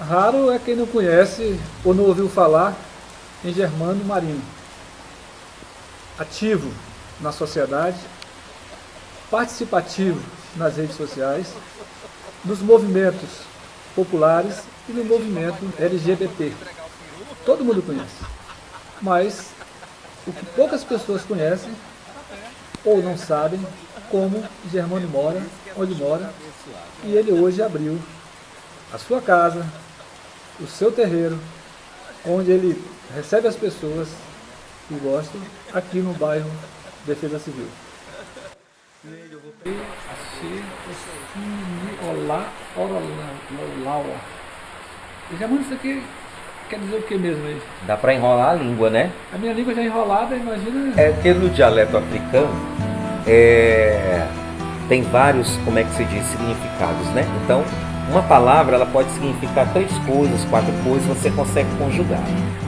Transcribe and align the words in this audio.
Raro 0.00 0.50
é 0.50 0.58
quem 0.58 0.74
não 0.74 0.86
conhece 0.86 1.60
ou 1.84 1.92
não 1.92 2.04
ouviu 2.04 2.26
falar 2.26 2.74
em 3.44 3.52
Germano 3.52 4.02
Marino. 4.02 4.42
Ativo 6.18 6.72
na 7.20 7.30
sociedade, 7.32 7.98
participativo 9.30 10.18
nas 10.56 10.76
redes 10.78 10.96
sociais, 10.96 11.48
nos 12.42 12.60
movimentos 12.62 13.28
populares 13.94 14.62
e 14.88 14.92
no 14.92 15.04
movimento 15.04 15.70
LGBT. 15.78 16.54
Todo 17.44 17.62
mundo 17.62 17.82
conhece. 17.82 18.24
Mas 19.02 19.50
o 20.26 20.32
que 20.32 20.46
poucas 20.46 20.82
pessoas 20.82 21.22
conhecem 21.24 21.72
ou 22.86 23.02
não 23.02 23.18
sabem 23.18 23.60
como 24.10 24.42
Germano 24.72 25.06
mora, 25.08 25.42
onde 25.76 25.94
mora, 25.94 26.32
e 27.04 27.14
ele 27.14 27.32
hoje 27.32 27.62
abriu 27.62 28.00
a 28.92 28.98
sua 28.98 29.20
casa, 29.20 29.64
o 30.60 30.66
seu 30.66 30.92
terreiro, 30.92 31.38
onde 32.26 32.50
ele 32.50 32.84
recebe 33.14 33.48
as 33.48 33.56
pessoas 33.56 34.08
que 34.88 34.94
gostam, 34.96 35.40
aqui 35.72 35.98
no 35.98 36.12
bairro 36.14 36.50
Defesa 37.06 37.38
Civil. 37.38 37.66
Olá, 42.02 42.52
Olá, 42.76 43.00
Já 45.38 45.48
manda 45.48 45.62
isso 45.62 45.74
aqui 45.74 46.02
quer 46.70 46.78
dizer 46.78 46.96
o 46.98 47.02
que 47.02 47.18
mesmo 47.18 47.44
aí? 47.46 47.60
Dá 47.84 47.96
para 47.96 48.14
enrolar 48.14 48.50
a 48.50 48.54
língua, 48.54 48.88
né? 48.88 49.10
A 49.34 49.38
minha 49.38 49.52
língua 49.52 49.74
já 49.74 49.82
é 49.82 49.86
enrolada, 49.86 50.36
imagina. 50.36 50.92
É 50.96 51.12
que 51.20 51.34
no 51.34 51.50
dialeto 51.50 51.96
africano 51.96 52.48
é, 53.26 54.24
tem 54.88 55.02
vários, 55.02 55.56
como 55.64 55.78
é 55.80 55.82
que 55.82 55.90
se 55.94 56.04
diz, 56.04 56.24
significados, 56.26 57.06
né? 57.08 57.24
Então, 57.42 57.64
uma 58.10 58.22
palavra 58.22 58.74
ela 58.74 58.86
pode 58.86 59.08
significar 59.12 59.72
três 59.72 59.90
coisas, 59.98 60.44
quatro 60.46 60.72
coisas, 60.84 61.06
você 61.06 61.30
consegue 61.30 61.68
conjugar. 61.78 62.22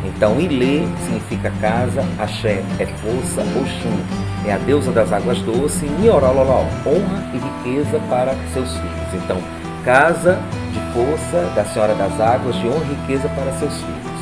Então, 0.05 0.41
Ilê 0.41 0.86
significa 1.05 1.53
casa, 1.61 2.05
Axé 2.19 2.62
é 2.78 2.86
força, 2.86 3.41
Oxum 3.58 3.98
é 4.47 4.52
a 4.52 4.58
deusa 4.58 4.92
das 4.92 5.12
águas 5.12 5.39
doces, 5.41 5.91
Niorololó, 5.98 6.64
honra 6.86 7.25
e 7.34 7.39
riqueza 7.39 7.98
para 8.08 8.34
seus 8.52 8.72
filhos. 8.72 9.14
Então, 9.14 9.39
casa 9.84 10.39
de 10.72 10.80
força 10.92 11.52
da 11.56 11.64
Senhora 11.64 11.95
das 11.95 12.20
Águas, 12.20 12.55
de 12.56 12.69
honra 12.69 12.84
e 12.84 12.95
riqueza 12.95 13.28
para 13.30 13.52
seus 13.55 13.74
filhos. 13.74 14.12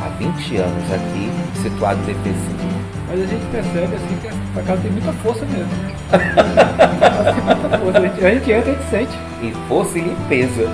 Há 0.00 0.08
20 0.18 0.56
anos 0.56 0.92
aqui, 0.92 1.30
situado 1.62 2.00
em 2.02 2.04
Defesinho. 2.04 2.70
Mas 3.08 3.20
a 3.20 3.26
gente 3.26 3.44
percebe 3.50 3.96
assim 3.96 4.18
que 4.22 4.28
a 4.28 4.62
casa 4.62 4.80
tem 4.82 4.92
muita 4.92 5.12
força 5.14 5.44
mesmo. 5.46 5.68
força. 6.10 7.56
A 7.94 8.00
gente, 8.00 8.20
gente 8.20 8.50
entra 8.50 8.50
e 8.50 8.54
a 8.54 8.60
gente 8.60 8.90
sente. 8.90 9.16
E 9.42 9.52
força 9.68 9.96
e 9.98 10.02
limpeza. 10.02 10.68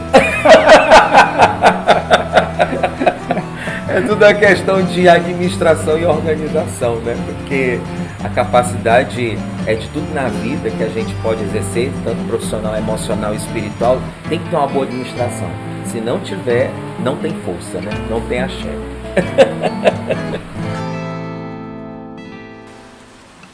é 3.88 4.00
tudo 4.00 4.24
a 4.24 4.32
questão 4.32 4.82
de 4.82 5.06
administração 5.08 5.98
e 5.98 6.06
organização, 6.06 6.96
né? 7.00 7.14
Porque 7.26 7.78
a 8.24 8.28
capacidade 8.30 9.38
é 9.66 9.74
de 9.74 9.88
tudo 9.90 10.12
na 10.14 10.28
vida 10.28 10.70
que 10.70 10.82
a 10.82 10.88
gente 10.88 11.14
pode 11.16 11.42
exercer, 11.44 11.92
tanto 12.02 12.22
profissional, 12.28 12.74
emocional 12.76 13.34
e 13.34 13.36
espiritual, 13.36 14.00
tem 14.28 14.38
que 14.38 14.48
ter 14.48 14.56
uma 14.56 14.66
boa 14.66 14.86
administração. 14.86 15.50
Se 15.84 16.00
não 16.00 16.18
tiver, 16.20 16.70
não 17.00 17.16
tem 17.16 17.32
força, 17.42 17.78
né? 17.80 17.90
Não 18.10 18.20
tem 18.22 18.40
axé. 18.42 18.72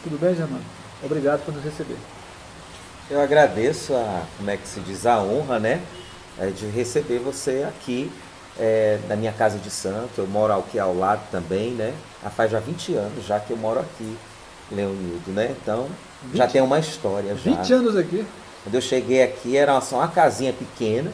Tudo 0.05 0.19
bem, 0.21 0.35
Germano? 0.35 0.63
Obrigado 1.05 1.45
por 1.45 1.53
nos 1.53 1.65
receber. 1.65 1.97
Eu 3.13 3.21
agradeço 3.21 3.95
a, 3.95 4.23
como 4.39 4.49
é 4.49 4.57
que 4.57 4.67
se 4.67 4.81
diz, 4.81 5.05
a 5.05 5.21
honra, 5.21 5.59
né? 5.59 5.83
É, 6.39 6.47
de 6.47 6.65
receber 6.69 7.19
você 7.19 7.63
aqui 7.69 8.11
é, 8.59 8.99
na 9.07 9.15
minha 9.15 9.33
casa 9.33 9.59
de 9.59 9.69
santo. 9.69 10.13
Eu 10.17 10.27
moro 10.27 10.51
aqui 10.55 10.79
ao 10.79 10.97
lado 10.97 11.21
também, 11.31 11.73
né? 11.73 11.93
Faz 12.35 12.51
já 12.51 12.59
20 12.59 12.95
anos 12.95 13.27
já 13.27 13.39
que 13.39 13.51
eu 13.51 13.57
moro 13.59 13.81
aqui, 13.81 14.17
Leonildo, 14.71 15.31
né? 15.31 15.55
Então, 15.61 15.89
20, 16.23 16.39
já 16.39 16.47
tem 16.47 16.63
uma 16.63 16.79
história. 16.79 17.35
20 17.35 17.69
já. 17.69 17.77
anos 17.77 17.99
aqui? 17.99 18.25
Quando 18.65 18.77
eu 18.77 18.81
cheguei 18.81 19.23
aqui, 19.23 19.59
era 19.59 19.79
só 19.83 19.97
uma 19.97 20.09
casinha 20.09 20.55
pequena. 20.55 21.13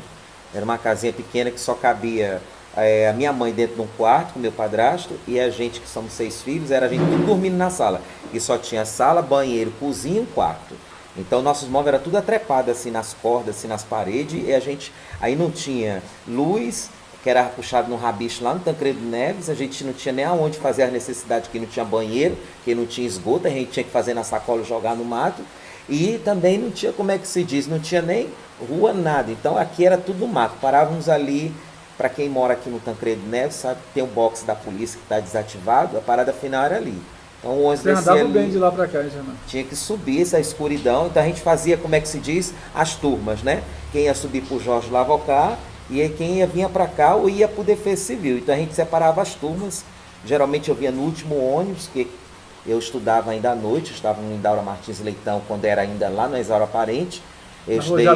Era 0.54 0.64
uma 0.64 0.78
casinha 0.78 1.12
pequena 1.12 1.50
que 1.50 1.58
só 1.58 1.74
cabia 1.74 2.40
é, 2.76 3.08
a 3.08 3.12
minha 3.12 3.32
mãe 3.32 3.52
dentro 3.52 3.74
de 3.74 3.82
um 3.82 3.88
quarto 3.96 4.34
com 4.34 4.38
meu 4.38 4.52
padrasto 4.52 5.18
e 5.26 5.40
a 5.40 5.50
gente, 5.50 5.80
que 5.80 5.88
somos 5.88 6.12
seis 6.12 6.42
filhos, 6.42 6.70
era 6.70 6.86
a 6.86 6.88
gente 6.88 7.04
tudo 7.10 7.26
dormindo 7.26 7.56
na 7.56 7.70
sala. 7.70 8.00
E 8.32 8.38
só 8.38 8.56
tinha 8.56 8.84
sala, 8.84 9.20
banheiro, 9.20 9.72
cozinha 9.80 10.18
e 10.18 10.20
um 10.20 10.26
quarto. 10.26 10.76
Então 11.18 11.42
nossos 11.42 11.68
móveis 11.68 11.94
era 11.94 12.02
tudo 12.02 12.16
atrepado 12.16 12.70
assim 12.70 12.90
nas 12.90 13.14
cordas, 13.14 13.56
assim 13.56 13.68
nas 13.68 13.82
paredes, 13.82 14.46
e 14.46 14.54
a 14.54 14.60
gente 14.60 14.92
aí 15.20 15.34
não 15.34 15.50
tinha 15.50 16.02
luz, 16.26 16.90
que 17.22 17.28
era 17.28 17.44
puxado 17.44 17.90
no 17.90 17.96
rabicho 17.96 18.44
lá 18.44 18.54
no 18.54 18.60
Tancredo 18.60 19.00
Neves, 19.00 19.50
a 19.50 19.54
gente 19.54 19.82
não 19.84 19.92
tinha 19.92 20.12
nem 20.12 20.24
aonde 20.24 20.58
fazer 20.58 20.84
as 20.84 20.92
necessidades, 20.92 21.50
que 21.50 21.58
não 21.58 21.66
tinha 21.66 21.84
banheiro, 21.84 22.38
que 22.64 22.74
não 22.74 22.86
tinha 22.86 23.06
esgoto, 23.06 23.48
a 23.48 23.50
gente 23.50 23.70
tinha 23.70 23.84
que 23.84 23.90
fazer 23.90 24.14
na 24.14 24.22
sacola 24.22 24.62
jogar 24.62 24.94
no 24.94 25.04
mato, 25.04 25.42
e 25.88 26.20
também 26.24 26.58
não 26.58 26.70
tinha, 26.70 26.92
como 26.92 27.10
é 27.10 27.18
que 27.18 27.26
se 27.26 27.42
diz, 27.42 27.66
não 27.66 27.80
tinha 27.80 28.02
nem 28.02 28.28
rua, 28.68 28.92
nada. 28.92 29.32
Então 29.32 29.56
aqui 29.56 29.86
era 29.86 29.96
tudo 29.96 30.26
mato. 30.28 30.56
Parávamos 30.60 31.08
ali 31.08 31.52
para 31.96 32.08
quem 32.08 32.28
mora 32.28 32.54
aqui 32.54 32.70
no 32.70 32.78
Tancredo 32.78 33.26
Neves, 33.26 33.56
sabe 33.56 33.80
tem 33.92 34.02
o 34.02 34.06
box 34.06 34.44
da 34.44 34.54
polícia 34.54 34.98
que 34.98 35.04
está 35.04 35.18
desativado, 35.18 35.96
a 35.96 36.00
parada 36.00 36.32
final 36.32 36.64
era 36.64 36.76
ali. 36.76 37.00
Então 37.38 37.52
o 37.52 37.62
ônibus 37.62 37.80
Você 37.80 37.90
andava 37.90 38.20
ali, 38.20 38.32
bem 38.32 38.50
de 38.50 38.58
lá 38.58 38.70
para 38.70 38.86
cá, 38.88 39.02
já. 39.02 39.22
Tinha 39.46 39.64
que 39.64 39.76
subir 39.76 40.22
essa 40.22 40.40
escuridão, 40.40 41.06
então 41.06 41.22
a 41.22 41.26
gente 41.26 41.40
fazia, 41.40 41.76
como 41.76 41.94
é 41.94 42.00
que 42.00 42.08
se 42.08 42.18
diz, 42.18 42.52
as 42.74 42.94
turmas, 42.94 43.42
né? 43.42 43.62
Quem 43.92 44.04
ia 44.04 44.14
subir 44.14 44.42
para 44.42 44.56
o 44.56 44.60
Jorge 44.60 44.90
Lavocar 44.90 45.58
e 45.88 46.06
quem 46.10 46.38
ia 46.38 46.46
vinha 46.46 46.68
para 46.68 46.86
cá 46.86 47.14
ou 47.14 47.30
ia 47.30 47.46
para 47.46 47.60
o 47.60 47.64
Defesa 47.64 48.02
Civil. 48.02 48.38
Então 48.38 48.54
a 48.54 48.58
gente 48.58 48.74
separava 48.74 49.22
as 49.22 49.34
turmas. 49.34 49.84
Geralmente 50.24 50.68
eu 50.68 50.74
vinha 50.74 50.90
no 50.90 51.02
último 51.02 51.36
ônibus, 51.36 51.88
que 51.92 52.10
eu 52.66 52.78
estudava 52.78 53.30
ainda 53.30 53.52
à 53.52 53.54
noite, 53.54 53.92
estava 53.92 54.20
no 54.20 54.34
Indaura 54.34 54.60
Martins 54.60 55.00
Leitão, 55.00 55.40
quando 55.46 55.64
era 55.64 55.82
ainda 55.82 56.08
lá 56.08 56.28
na 56.28 56.40
Isaura 56.40 56.66
Parente. 56.66 57.22
Eu 57.66 57.78
estudei, 57.78 58.06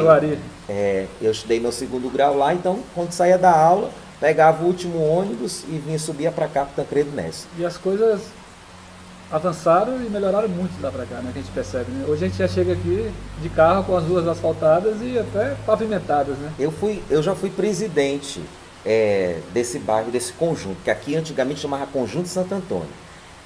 é, 0.67 1.05
eu 1.21 1.31
estudei 1.31 1.59
meu 1.59 1.71
segundo 1.71 2.09
grau 2.09 2.35
lá, 2.35 2.53
então 2.53 2.79
quando 2.95 3.11
saía 3.11 3.37
da 3.37 3.55
aula, 3.55 3.91
pegava 4.19 4.63
o 4.63 4.67
último 4.67 4.99
ônibus 4.99 5.63
e 5.69 5.77
vinha 5.77 5.99
subia 5.99 6.31
para 6.31 6.47
cá 6.47 6.65
para 6.65 6.83
Tancredo 6.83 7.11
Neves. 7.11 7.47
E 7.57 7.63
as 7.63 7.77
coisas 7.77 8.21
avançaram 9.33 9.99
e 9.99 10.09
melhoraram 10.11 10.47
muito 10.47 10.79
lá 10.79 10.91
para 10.91 11.05
cá, 11.07 11.15
né? 11.15 11.31
Que 11.33 11.39
a 11.39 11.41
gente 11.41 11.51
percebe. 11.51 11.91
Né? 11.91 12.05
Hoje 12.07 12.23
a 12.23 12.27
gente 12.27 12.37
já 12.37 12.47
chega 12.47 12.73
aqui 12.73 13.11
de 13.41 13.49
carro 13.49 13.83
com 13.83 13.97
as 13.97 14.05
ruas 14.05 14.27
asfaltadas 14.27 14.97
e 15.01 15.17
até 15.17 15.55
pavimentadas, 15.65 16.37
né? 16.37 16.51
Eu 16.59 16.71
fui, 16.71 17.01
eu 17.09 17.23
já 17.23 17.33
fui 17.33 17.49
presidente 17.49 18.39
é, 18.85 19.39
desse 19.51 19.79
bairro, 19.79 20.11
desse 20.11 20.31
conjunto, 20.33 20.77
que 20.83 20.91
aqui 20.91 21.15
antigamente 21.15 21.61
chamava 21.61 21.87
Conjunto 21.87 22.27
Santo 22.27 22.53
Antônio, 22.53 22.87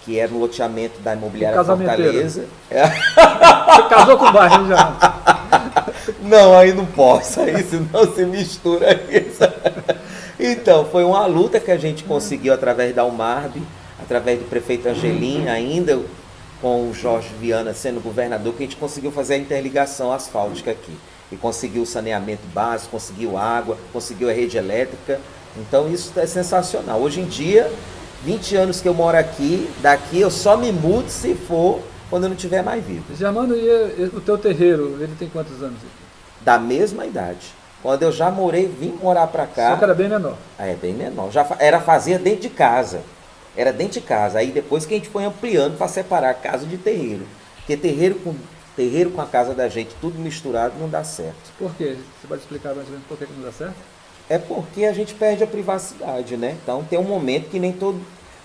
que 0.04 0.20
era 0.20 0.30
no 0.30 0.40
loteamento 0.40 1.00
da 1.00 1.14
imobiliária 1.14 1.64
Fortaleza. 1.64 2.46
Você 2.70 3.90
casou 3.90 4.18
com 4.18 4.26
o 4.26 4.32
bairro 4.34 4.68
já? 4.68 4.94
Não, 6.22 6.58
aí 6.58 6.74
não 6.74 6.86
posso, 6.86 7.42
aí 7.42 7.64
senão 7.64 8.14
se 8.14 8.26
mistura 8.26 8.94
isso. 9.10 9.44
Então, 10.40 10.86
foi 10.86 11.04
uma 11.04 11.26
luta 11.26 11.60
que 11.60 11.72
a 11.72 11.78
gente 11.78 12.04
conseguiu 12.04 12.54
através 12.54 12.96
da 12.96 13.04
UMARB, 13.04 13.62
através 14.08 14.40
do 14.40 14.46
prefeito 14.46 14.88
Angelim, 14.88 15.50
ainda 15.50 16.00
com 16.62 16.90
o 16.90 16.94
Jorge 16.94 17.28
Viana 17.40 17.74
sendo 17.74 18.02
governador, 18.02 18.54
que 18.54 18.64
a 18.64 18.66
gente 18.66 18.78
conseguiu 18.78 19.12
fazer 19.12 19.34
a 19.34 19.38
interligação 19.38 20.14
asfáltica 20.14 20.72
aqui. 20.72 20.98
E 21.30 21.36
conseguiu 21.36 21.84
o 21.84 21.86
saneamento 21.86 22.48
básico, 22.54 22.92
conseguiu 22.92 23.38
água, 23.38 23.78
conseguiu 23.92 24.30
a 24.30 24.32
rede 24.32 24.58
elétrica. 24.58 25.20
Então 25.58 25.92
isso 25.92 26.18
é 26.18 26.26
sensacional. 26.26 27.02
Hoje 27.02 27.20
em 27.20 27.26
dia, 27.26 27.70
20 28.24 28.56
anos 28.56 28.80
que 28.80 28.88
eu 28.88 28.94
moro 28.94 29.18
aqui, 29.18 29.70
daqui 29.82 30.22
eu 30.22 30.32
só 30.32 30.56
me 30.56 30.72
mudo 30.72 31.10
se 31.10 31.36
for 31.36 31.82
quando 32.10 32.24
eu 32.24 32.30
não 32.30 32.36
estiver 32.38 32.64
mais 32.64 32.82
vivo. 32.82 33.14
Germano, 33.14 33.54
e 33.54 34.06
o 34.16 34.22
teu 34.22 34.38
terreiro, 34.38 34.98
ele 35.02 35.16
tem 35.20 35.28
quantos 35.28 35.62
anos? 35.62 35.80
Da 36.40 36.58
mesma 36.58 37.06
idade. 37.06 37.54
Quando 37.84 38.04
eu 38.04 38.12
já 38.12 38.32
morei, 38.32 38.68
vim 38.68 38.98
morar 39.02 39.28
para 39.28 39.46
cá. 39.46 39.72
Só 39.72 39.76
que 39.76 39.84
era 39.84 39.94
bem 39.94 40.08
menor. 40.08 40.38
É 40.58 40.76
bem 40.76 40.94
menor. 40.94 41.30
Já 41.30 41.46
era 41.60 41.82
fazer 41.82 42.20
dentro 42.20 42.42
de 42.42 42.50
casa. 42.50 43.02
Era 43.58 43.74
dentro 43.74 44.00
de 44.00 44.02
casa. 44.02 44.40
Aí 44.40 44.52
depois 44.52 44.86
que 44.86 44.94
a 44.94 44.98
gente 44.98 45.10
foi 45.10 45.26
ampliando 45.26 45.78
para 45.78 45.88
separar 45.88 46.34
casa 46.36 46.66
de 46.66 46.78
terreiro. 46.78 47.26
Porque 47.58 47.76
terreiro 47.76 48.16
com, 48.16 48.36
terreiro 48.76 49.10
com 49.10 49.20
a 49.20 49.26
casa 49.26 49.54
da 49.54 49.68
gente, 49.68 49.96
tudo 50.00 50.20
misturado, 50.20 50.76
não 50.80 50.88
dá 50.88 51.04
certo. 51.04 51.52
Por 51.58 51.76
quê? 51.76 51.98
Você 52.22 52.28
pode 52.28 52.42
explicar 52.42 52.76
mais 52.76 52.88
ou 52.88 52.94
menos 52.94 53.08
por 53.08 53.18
que 53.18 53.26
não 53.26 53.44
dá 53.44 53.52
certo? 53.52 53.76
É 54.30 54.38
porque 54.38 54.86
a 54.86 54.94
gente 54.94 55.14
perde 55.16 55.44
a 55.44 55.48
privacidade, 55.48 56.38
né? 56.38 56.56
Então 56.62 56.84
tem 56.84 57.00
um 57.00 57.04
momento 57.04 57.50
que 57.50 57.60
nem 57.60 57.74
todo, 57.74 58.00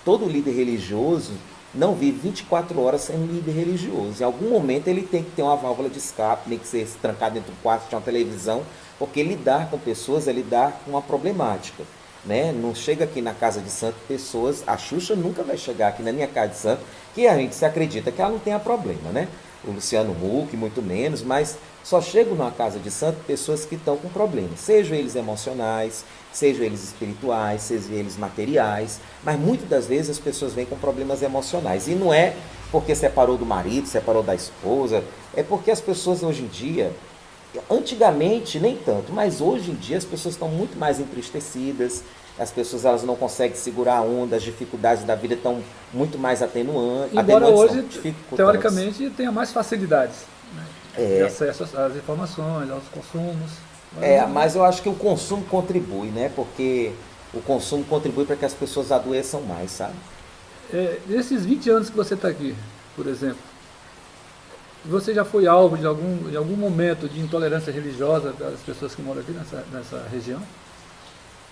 todo 0.04 0.26
líder 0.26 0.52
religioso 0.52 1.32
não 1.74 1.94
vive 1.94 2.18
24 2.20 2.80
horas 2.80 3.02
sem 3.02 3.16
um 3.16 3.26
líder 3.26 3.52
religioso. 3.52 4.22
Em 4.22 4.24
algum 4.24 4.50
momento 4.50 4.88
ele 4.88 5.02
tem 5.02 5.22
que 5.22 5.30
ter 5.30 5.42
uma 5.42 5.56
válvula 5.56 5.88
de 5.88 5.98
escape, 5.98 6.48
tem 6.48 6.58
que 6.58 6.66
ser 6.66 6.86
trancado 7.00 7.34
dentro 7.34 7.52
do 7.52 7.62
quarto 7.62 7.88
de 7.88 7.94
uma 7.94 8.00
televisão, 8.00 8.62
porque 8.98 9.22
lidar 9.22 9.70
com 9.70 9.78
pessoas 9.78 10.28
é 10.28 10.32
lidar 10.32 10.82
com 10.84 10.92
uma 10.92 11.02
problemática. 11.02 11.82
Né? 12.24 12.52
Não 12.52 12.74
chega 12.74 13.04
aqui 13.04 13.20
na 13.20 13.34
casa 13.34 13.60
de 13.60 13.70
santo 13.70 13.96
pessoas, 14.06 14.62
a 14.66 14.76
Xuxa 14.76 15.16
nunca 15.16 15.42
vai 15.42 15.56
chegar 15.56 15.88
aqui 15.88 16.02
na 16.02 16.12
minha 16.12 16.28
casa 16.28 16.52
de 16.52 16.56
santo, 16.56 16.82
que 17.14 17.26
a 17.26 17.36
gente 17.36 17.54
se 17.54 17.64
acredita 17.64 18.12
que 18.12 18.22
ela 18.22 18.30
não 18.30 18.38
tenha 18.38 18.60
problema, 18.60 19.10
né? 19.10 19.28
O 19.64 19.72
Luciano 19.72 20.12
Huck, 20.12 20.56
muito 20.56 20.80
menos, 20.80 21.22
mas 21.22 21.58
só 21.84 22.00
chegam 22.00 22.36
na 22.36 22.50
casa 22.50 22.78
de 22.78 22.90
santo 22.90 23.18
pessoas 23.26 23.64
que 23.64 23.74
estão 23.74 23.96
com 23.96 24.08
problemas, 24.08 24.60
sejam 24.60 24.96
eles 24.96 25.16
emocionais, 25.16 26.04
sejam 26.32 26.64
eles 26.64 26.82
espirituais, 26.82 27.62
sejam 27.62 27.92
eles 27.92 28.16
materiais, 28.16 29.00
mas 29.22 29.38
muitas 29.38 29.68
das 29.68 29.86
vezes 29.86 30.10
as 30.10 30.18
pessoas 30.18 30.52
vêm 30.52 30.64
com 30.64 30.76
problemas 30.76 31.22
emocionais. 31.22 31.88
E 31.88 31.94
não 31.94 32.14
é 32.14 32.34
porque 32.70 32.94
separou 32.94 33.36
do 33.36 33.44
marido, 33.44 33.86
separou 33.86 34.22
da 34.22 34.34
esposa, 34.34 35.04
é 35.36 35.42
porque 35.42 35.70
as 35.70 35.80
pessoas 35.80 36.22
hoje 36.22 36.42
em 36.42 36.48
dia, 36.48 36.92
antigamente 37.70 38.58
nem 38.58 38.76
tanto, 38.76 39.12
mas 39.12 39.40
hoje 39.40 39.70
em 39.70 39.74
dia 39.74 39.98
as 39.98 40.04
pessoas 40.04 40.34
estão 40.34 40.48
muito 40.48 40.78
mais 40.78 40.98
entristecidas, 40.98 42.02
as 42.38 42.50
pessoas 42.50 42.84
elas 42.84 43.02
não 43.02 43.14
conseguem 43.14 43.56
segurar 43.56 43.96
a 43.96 44.02
onda, 44.02 44.36
as 44.36 44.42
dificuldades 44.42 45.04
da 45.04 45.14
vida 45.14 45.34
estão 45.34 45.62
muito 45.92 46.18
mais 46.18 46.42
atenuantes. 46.42 47.16
Embora 47.16 47.48
hoje, 47.48 47.84
teoricamente, 48.34 49.10
tenha 49.10 49.30
mais 49.30 49.52
facilidades 49.52 50.16
né? 50.54 50.64
é. 50.96 51.16
de 51.18 51.22
acesso 51.24 51.64
às 51.76 51.96
informações, 51.96 52.70
aos 52.70 52.84
consumos. 52.88 53.50
É, 54.00 54.24
mas 54.26 54.54
eu 54.54 54.64
acho 54.64 54.80
que 54.80 54.88
o 54.88 54.94
consumo 54.94 55.44
contribui, 55.44 56.08
né? 56.08 56.32
Porque 56.34 56.92
o 57.34 57.42
consumo 57.42 57.84
contribui 57.84 58.24
para 58.24 58.36
que 58.36 58.44
as 58.46 58.54
pessoas 58.54 58.90
adoeçam 58.90 59.42
mais, 59.42 59.70
sabe? 59.70 59.94
É, 60.72 60.98
nesses 61.06 61.44
20 61.44 61.68
anos 61.68 61.90
que 61.90 61.96
você 61.96 62.14
está 62.14 62.28
aqui, 62.28 62.54
por 62.96 63.06
exemplo, 63.06 63.51
você 64.84 65.14
já 65.14 65.24
foi 65.24 65.46
alvo 65.46 65.76
de 65.76 65.86
algum, 65.86 66.30
de 66.30 66.36
algum 66.36 66.56
momento 66.56 67.08
de 67.08 67.20
intolerância 67.20 67.72
religiosa 67.72 68.32
das 68.32 68.60
pessoas 68.60 68.94
que 68.94 69.02
moram 69.02 69.20
aqui 69.20 69.32
nessa, 69.32 69.64
nessa 69.72 70.08
região? 70.10 70.42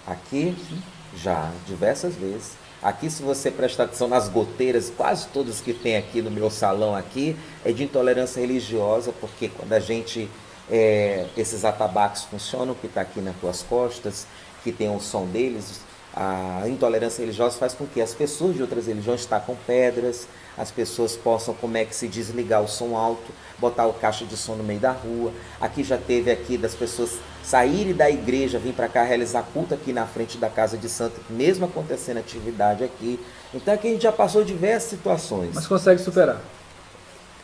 Aqui, 0.06 0.56
Sim. 0.68 0.82
já, 1.14 1.50
diversas 1.66 2.14
vezes. 2.14 2.52
Aqui, 2.82 3.10
se 3.10 3.22
você 3.22 3.50
prestar 3.50 3.84
atenção 3.84 4.08
nas 4.08 4.28
goteiras, 4.28 4.90
quase 4.96 5.28
todas 5.28 5.60
que 5.60 5.74
tem 5.74 5.96
aqui 5.96 6.22
no 6.22 6.30
meu 6.30 6.50
salão 6.50 6.96
aqui, 6.96 7.36
é 7.64 7.72
de 7.72 7.84
intolerância 7.84 8.40
religiosa, 8.40 9.12
porque 9.20 9.48
quando 9.48 9.74
a 9.74 9.80
gente, 9.80 10.28
é, 10.70 11.26
esses 11.36 11.64
atabaques 11.64 12.24
funcionam, 12.24 12.74
que 12.74 12.86
está 12.86 13.02
aqui 13.02 13.20
nas 13.20 13.36
tuas 13.36 13.62
costas, 13.62 14.26
que 14.64 14.72
tem 14.72 14.88
o 14.88 14.98
som 14.98 15.26
deles, 15.26 15.82
a 16.14 16.64
intolerância 16.66 17.20
religiosa 17.20 17.56
faz 17.56 17.72
com 17.72 17.86
que 17.86 18.00
as 18.00 18.12
pessoas 18.14 18.56
de 18.56 18.62
outras 18.62 18.86
religiões 18.86 19.24
tacam 19.24 19.56
pedras, 19.66 20.26
as 20.58 20.70
pessoas 20.70 21.16
possam, 21.16 21.54
como 21.54 21.76
é 21.76 21.84
que 21.84 21.94
se 21.94 22.08
desligar 22.08 22.62
o 22.62 22.68
som 22.68 22.96
alto, 22.96 23.32
botar 23.58 23.86
o 23.86 23.92
caixa 23.92 24.24
de 24.24 24.36
som 24.36 24.54
no 24.54 24.64
meio 24.64 24.80
da 24.80 24.90
rua. 24.90 25.32
Aqui 25.60 25.84
já 25.84 25.96
teve 25.96 26.30
aqui 26.30 26.58
das 26.58 26.74
pessoas 26.74 27.18
saírem 27.44 27.94
da 27.94 28.10
igreja, 28.10 28.58
vir 28.58 28.74
para 28.74 28.88
cá 28.88 29.04
realizar 29.04 29.44
culto 29.54 29.72
aqui 29.72 29.92
na 29.92 30.06
frente 30.06 30.36
da 30.36 30.50
casa 30.50 30.76
de 30.76 30.88
santo, 30.88 31.20
mesmo 31.30 31.66
acontecendo 31.66 32.18
atividade 32.18 32.82
aqui. 32.82 33.18
Então 33.54 33.72
aqui 33.72 33.88
a 33.88 33.90
gente 33.92 34.02
já 34.02 34.12
passou 34.12 34.44
diversas 34.44 34.90
situações. 34.90 35.52
Mas 35.54 35.66
consegue 35.66 36.00
superar? 36.00 36.40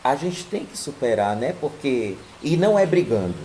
A 0.03 0.15
gente 0.15 0.43
tem 0.45 0.65
que 0.65 0.77
superar, 0.77 1.35
né? 1.35 1.55
Porque 1.59 2.15
e 2.43 2.55
não 2.57 2.77
é 2.77 2.85
brigando, 2.85 3.35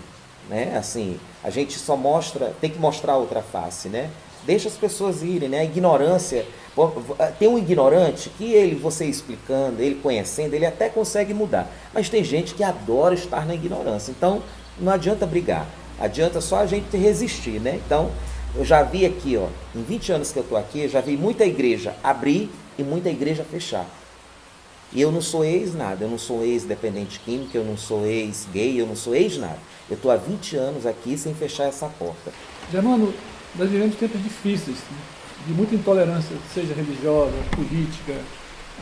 né? 0.48 0.76
Assim, 0.76 1.18
a 1.42 1.50
gente 1.50 1.78
só 1.78 1.96
mostra, 1.96 2.52
tem 2.60 2.70
que 2.70 2.78
mostrar 2.78 3.16
outra 3.16 3.42
face, 3.42 3.88
né? 3.88 4.10
Deixa 4.44 4.68
as 4.68 4.74
pessoas 4.74 5.22
irem, 5.22 5.48
né? 5.48 5.60
A 5.60 5.64
ignorância. 5.64 6.44
Tem 7.38 7.48
um 7.48 7.58
ignorante 7.58 8.30
que 8.30 8.52
ele, 8.52 8.74
você 8.74 9.04
explicando, 9.04 9.82
ele 9.82 9.96
conhecendo, 9.96 10.54
ele 10.54 10.66
até 10.66 10.88
consegue 10.88 11.34
mudar. 11.34 11.70
Mas 11.92 12.08
tem 12.08 12.24
gente 12.24 12.54
que 12.54 12.64
adora 12.64 13.14
estar 13.14 13.46
na 13.46 13.54
ignorância. 13.54 14.10
Então, 14.10 14.42
não 14.80 14.92
adianta 14.92 15.26
brigar. 15.26 15.66
Adianta 16.00 16.40
só 16.40 16.56
a 16.56 16.66
gente 16.66 16.96
resistir, 16.96 17.60
né? 17.60 17.80
Então, 17.84 18.10
eu 18.54 18.64
já 18.64 18.82
vi 18.82 19.06
aqui, 19.06 19.36
ó, 19.36 19.46
em 19.74 19.82
20 19.82 20.12
anos 20.12 20.32
que 20.32 20.38
eu 20.38 20.42
estou 20.42 20.58
aqui, 20.58 20.88
já 20.88 21.00
vi 21.00 21.16
muita 21.16 21.44
igreja 21.44 21.94
abrir 22.02 22.50
e 22.78 22.82
muita 22.82 23.08
igreja 23.08 23.44
fechar. 23.44 23.86
E 24.92 25.00
eu 25.00 25.10
não 25.10 25.22
sou 25.22 25.42
ex 25.42 25.74
nada, 25.74 26.04
eu 26.04 26.08
não 26.08 26.18
sou 26.18 26.44
ex-dependente 26.44 27.18
químico, 27.20 27.56
eu 27.56 27.64
não 27.64 27.78
sou 27.78 28.04
ex-gay, 28.04 28.78
eu 28.78 28.86
não 28.86 28.94
sou 28.94 29.14
ex 29.14 29.38
nada. 29.38 29.58
Eu 29.88 29.96
estou 29.96 30.10
há 30.10 30.16
20 30.16 30.56
anos 30.56 30.84
aqui 30.84 31.16
sem 31.16 31.34
fechar 31.34 31.64
essa 31.64 31.86
porta. 31.86 32.30
Germano, 32.70 33.12
nós 33.56 33.70
vivemos 33.70 33.96
tempos 33.96 34.22
difíceis, 34.22 34.78
né? 34.90 34.98
de 35.46 35.52
muita 35.52 35.74
intolerância, 35.74 36.36
seja 36.54 36.72
religiosa, 36.74 37.32
política, 37.50 38.14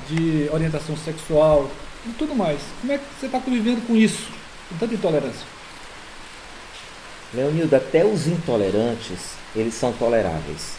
de 0.08 0.48
orientação 0.52 0.96
sexual 0.96 1.70
e 2.06 2.12
tudo 2.12 2.34
mais. 2.34 2.60
Como 2.80 2.92
é 2.92 2.98
que 2.98 3.04
você 3.18 3.26
está 3.26 3.40
convivendo 3.40 3.80
com 3.82 3.96
isso, 3.96 4.28
com 4.68 4.76
tanta 4.76 4.94
intolerância? 4.94 5.46
Leonildo, 7.32 7.76
até 7.76 8.04
os 8.04 8.26
intolerantes, 8.26 9.34
eles 9.54 9.74
são 9.74 9.92
toleráveis. 9.92 10.74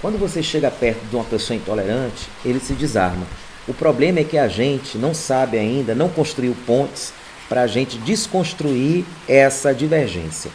Quando 0.00 0.18
você 0.18 0.42
chega 0.42 0.70
perto 0.70 1.04
de 1.08 1.14
uma 1.14 1.24
pessoa 1.24 1.56
intolerante, 1.56 2.28
ele 2.44 2.58
se 2.58 2.72
desarma. 2.74 3.26
O 3.68 3.72
problema 3.72 4.18
é 4.18 4.24
que 4.24 4.36
a 4.36 4.48
gente 4.48 4.98
não 4.98 5.14
sabe 5.14 5.58
ainda, 5.58 5.94
não 5.94 6.08
construiu 6.08 6.56
pontes 6.66 7.12
para 7.48 7.62
a 7.62 7.66
gente 7.66 7.98
desconstruir 7.98 9.04
essa 9.28 9.72
divergência. 9.72 10.50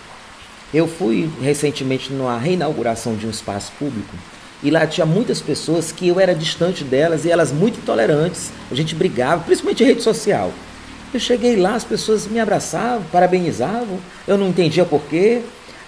Eu 0.74 0.88
fui 0.88 1.30
recentemente 1.42 2.12
numa 2.12 2.38
reinauguração 2.38 3.16
de 3.16 3.26
um 3.26 3.30
espaço 3.30 3.72
público 3.80 4.14
e 4.62 4.72
lá 4.72 4.88
tinha 4.88 5.06
muitas 5.06 5.40
pessoas 5.40 5.92
que 5.92 6.08
eu 6.08 6.20
era 6.20 6.34
distante 6.34 6.84
delas 6.84 7.26
e 7.26 7.32
elas 7.32 7.52
muito 7.52 7.80
intolerantes. 7.80 8.52
A 8.72 8.76
gente 8.76 8.96
brigava, 8.96 9.44
principalmente 9.44 9.84
em 9.84 9.88
rede 9.88 10.02
social. 10.02 10.52
Eu 11.14 11.20
cheguei 11.20 11.56
lá, 11.56 11.76
as 11.76 11.84
pessoas 11.84 12.28
me 12.28 12.40
abraçavam, 12.40 13.04
parabenizavam, 13.12 13.98
eu 14.28 14.38
não 14.38 14.50
entendia 14.50 14.84
porquê, 14.84 15.42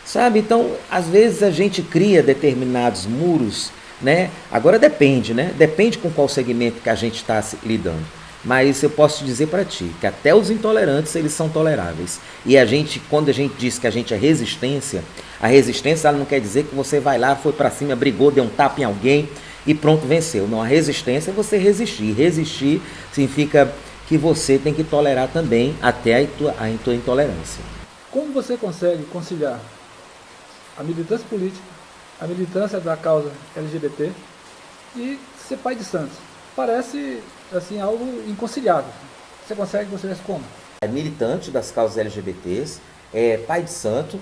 sabe? 0.05 0.39
Então, 0.39 0.71
às 0.89 1.07
vezes 1.07 1.43
a 1.43 1.51
gente 1.51 1.81
cria 1.81 2.23
determinados 2.23 3.05
muros, 3.05 3.71
né? 4.01 4.29
Agora 4.49 4.79
depende, 4.79 5.33
né? 5.33 5.53
Depende 5.57 5.97
com 5.97 6.09
qual 6.09 6.29
segmento 6.29 6.81
que 6.81 6.89
a 6.89 6.95
gente 6.95 7.15
está 7.15 7.43
lidando. 7.65 8.18
Mas 8.43 8.81
eu 8.81 8.89
posso 8.89 9.25
dizer 9.25 9.47
para 9.47 9.65
ti 9.65 9.91
que 9.99 10.07
até 10.07 10.33
os 10.33 10.49
intolerantes 10.49 11.15
eles 11.15 11.33
são 11.33 11.49
toleráveis. 11.49 12.19
E 12.45 12.57
a 12.57 12.65
gente, 12.65 12.99
quando 13.09 13.29
a 13.29 13.33
gente 13.33 13.55
diz 13.57 13.77
que 13.77 13.85
a 13.85 13.91
gente 13.91 14.13
é 14.13 14.17
resistência, 14.17 15.03
a 15.41 15.47
resistência 15.47 16.07
ela 16.07 16.17
não 16.17 16.25
quer 16.25 16.39
dizer 16.39 16.63
que 16.63 16.75
você 16.75 16.99
vai 16.99 17.17
lá, 17.17 17.35
foi 17.35 17.51
para 17.51 17.69
cima, 17.69 17.95
brigou, 17.95 18.31
deu 18.31 18.45
um 18.45 18.49
tapa 18.49 18.79
em 18.79 18.85
alguém 18.85 19.29
e 19.67 19.75
pronto, 19.75 20.07
venceu. 20.07 20.47
Não, 20.47 20.61
a 20.61 20.65
resistência 20.65 21.31
é 21.31 21.33
você 21.33 21.57
resistir. 21.57 22.13
Resistir 22.13 22.81
significa 23.11 23.71
que 24.07 24.17
você 24.17 24.57
tem 24.57 24.73
que 24.73 24.83
tolerar 24.83 25.27
também 25.27 25.75
até 25.81 26.23
a 26.23 26.27
tua, 26.27 26.51
a 26.51 26.77
tua 26.83 26.95
intolerância. 26.95 27.63
Como 28.09 28.31
você 28.33 28.57
consegue 28.57 29.03
conciliar 29.03 29.59
a 30.77 30.83
militância 30.83 31.25
política, 31.29 31.61
a 32.19 32.25
militância 32.25 32.79
da 32.79 32.97
causa 32.97 33.31
LGBT 33.55 34.11
e 34.95 35.19
ser 35.47 35.57
pai 35.57 35.75
de 35.75 35.83
santos? 35.83 36.17
Parece 36.55 37.21
assim, 37.57 37.79
algo 37.79 38.05
inconciliável. 38.27 38.91
Você 39.45 39.55
consegue 39.55 39.89
conciliar 39.89 40.17
como? 40.25 40.43
É 40.81 40.87
militante 40.87 41.51
das 41.51 41.71
causas 41.71 41.97
LGBTs, 41.97 42.79
é 43.13 43.37
pai 43.37 43.63
de 43.63 43.71
santo, 43.71 44.19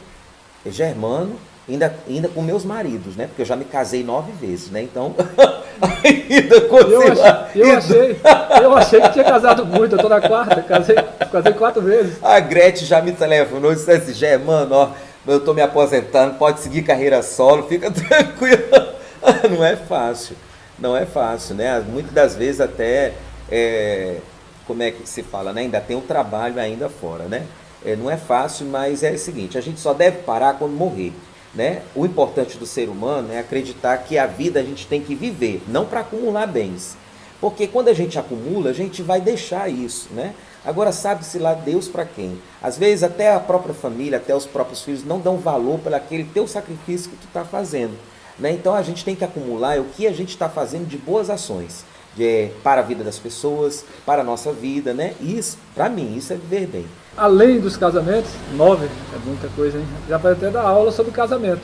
é 0.66 0.72
germano, 0.72 1.38
ainda, 1.68 1.94
ainda 2.08 2.30
com 2.30 2.42
meus 2.42 2.64
maridos, 2.64 3.16
né? 3.16 3.28
Porque 3.28 3.42
eu 3.42 3.46
já 3.46 3.56
me 3.56 3.66
casei 3.66 4.04
nove 4.04 4.32
vezes, 4.32 4.72
né? 4.72 4.82
Então, 4.82 5.14
ainda 6.04 6.62
conciliar. 6.62 7.52
Eu, 7.54 7.76
achei, 7.76 8.12
eu, 8.16 8.18
achei, 8.18 8.20
eu 8.64 8.78
achei 8.78 9.02
que 9.02 9.10
tinha 9.10 9.26
casado 9.26 9.66
muito, 9.66 9.96
eu 9.96 10.00
tô 10.00 10.10
na 10.10 10.22
quarta, 10.22 10.62
casei, 10.62 10.96
casei 11.32 11.54
quatro 11.54 11.82
vezes. 11.82 12.24
A 12.24 12.40
Gretchen 12.40 12.88
já 12.88 13.02
me 13.02 13.12
telefonou 13.12 13.72
e 13.72 13.76
disse 13.76 13.92
assim, 13.92 14.14
Germano, 14.14 14.74
ó, 14.74 14.92
eu 15.28 15.42
tô 15.42 15.54
me 15.54 15.62
aposentando, 15.62 16.36
pode 16.36 16.62
seguir 16.62 16.84
carreira 16.84 17.22
solo, 17.22 17.68
fica 17.68 17.92
tranquilo. 17.92 18.88
Não 19.52 19.64
é 19.64 19.76
fácil 19.76 20.36
não 20.80 20.96
é 20.96 21.06
fácil, 21.06 21.56
né? 21.56 21.80
Muitas 21.80 22.14
das 22.14 22.36
vezes 22.36 22.62
até, 22.62 23.14
é, 23.50 24.20
como 24.66 24.84
é 24.84 24.92
que 24.92 25.08
se 25.08 25.24
fala, 25.24 25.54
né? 25.54 25.62
Ainda 25.62 25.82
tem 25.82 25.96
um 25.96 26.02
trabalho 26.02 26.60
ainda 26.60 26.90
fora, 26.90 27.26
né? 27.26 27.46
É, 27.86 27.96
não 27.96 28.10
é 28.10 28.18
fácil, 28.18 28.66
mas 28.66 29.04
é 29.04 29.12
o 29.12 29.18
seguinte, 29.18 29.58
a 29.58 29.62
gente 29.62 29.80
só 29.80 29.94
deve 29.94 30.20
parar 30.20 30.56
quando 30.56 30.74
morrer. 30.74 31.14
Né? 31.56 31.82
O 31.96 32.06
importante 32.06 32.58
do 32.58 32.68
ser 32.68 32.88
humano 32.88 33.34
é 33.34 33.40
acreditar 33.40 33.98
que 34.00 34.18
a 34.18 34.28
vida 34.28 34.60
a 34.60 34.64
gente 34.64 34.86
tem 34.86 35.02
que 35.02 35.16
viver, 35.16 35.64
não 35.68 35.86
para 35.86 36.02
acumular 36.02 36.46
bens. 36.46 36.96
Porque 37.42 37.66
quando 37.66 37.88
a 37.88 37.94
gente 37.94 38.20
acumula, 38.20 38.70
a 38.70 38.74
gente 38.74 39.02
vai 39.02 39.22
deixar 39.22 39.68
isso, 39.70 40.10
né? 40.12 40.36
Agora 40.66 40.92
sabe-se 40.92 41.40
lá 41.40 41.54
Deus 41.54 41.88
para 41.88 42.06
quem? 42.06 42.38
Às 42.62 42.78
vezes 42.78 43.04
até 43.04 43.32
a 43.32 43.40
própria 43.40 43.74
família, 43.74 44.18
até 44.18 44.36
os 44.36 44.46
próprios 44.46 44.84
filhos 44.84 45.04
não 45.04 45.20
dão 45.20 45.38
valor 45.38 45.80
pelo 45.80 45.96
aquele 45.96 46.26
teu 46.26 46.48
sacrifício 46.48 47.10
que 47.10 47.18
tu 47.18 47.28
está 47.28 47.46
fazendo. 47.46 47.98
Né? 48.40 48.52
Então 48.52 48.74
a 48.76 48.82
gente 48.82 49.04
tem 49.04 49.16
que 49.16 49.24
acumular 49.24 49.80
o 49.80 49.86
que 49.86 50.08
a 50.08 50.14
gente 50.14 50.30
está 50.30 50.48
fazendo 50.48 50.88
de 50.88 50.98
boas 50.98 51.30
ações 51.30 51.84
é, 52.20 52.52
para 52.64 52.82
a 52.82 52.84
vida 52.84 53.04
das 53.04 53.20
pessoas, 53.20 53.86
para 54.06 54.22
a 54.22 54.24
nossa 54.24 54.52
vida, 54.52 54.94
né? 54.94 55.14
Isso, 55.22 55.58
para 55.76 55.90
mim, 55.90 56.16
isso 56.16 56.34
é 56.34 56.36
viver 56.36 56.68
bem. 56.68 56.86
Além 57.16 57.60
dos 57.60 57.78
casamentos, 57.78 58.32
nove, 58.54 58.86
é 58.86 59.18
muita 59.26 59.48
coisa, 59.50 59.78
hein? 59.78 59.86
Já 60.08 60.20
pode 60.20 60.38
até 60.38 60.50
dar 60.50 60.64
aula 60.64 60.92
sobre 60.92 61.12
casamento. 61.12 61.62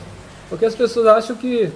Porque 0.48 0.64
as 0.64 0.74
pessoas 0.74 1.06
acham 1.06 1.36
que 1.36 1.72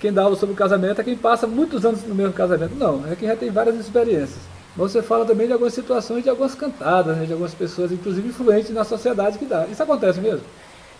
quem 0.00 0.12
dá 0.12 0.22
aula 0.22 0.36
sobre 0.36 0.54
casamento 0.54 1.00
é 1.00 1.04
quem 1.04 1.16
passa 1.16 1.46
muitos 1.46 1.84
anos 1.84 2.02
no 2.04 2.14
mesmo 2.14 2.32
casamento. 2.32 2.74
Não, 2.74 3.04
é 3.10 3.16
quem 3.16 3.28
já 3.28 3.36
tem 3.36 3.50
várias 3.50 3.76
experiências. 3.76 4.40
Você 4.76 5.00
fala 5.00 5.24
também 5.24 5.46
de 5.46 5.54
algumas 5.54 5.72
situações, 5.72 6.22
de 6.22 6.28
algumas 6.28 6.54
cantadas, 6.54 7.16
né? 7.16 7.24
de 7.24 7.32
algumas 7.32 7.54
pessoas, 7.54 7.90
inclusive 7.90 8.28
influentes 8.28 8.70
na 8.70 8.84
sociedade 8.84 9.38
que 9.38 9.46
dá. 9.46 9.66
Isso 9.66 9.82
acontece 9.82 10.20
mesmo? 10.20 10.42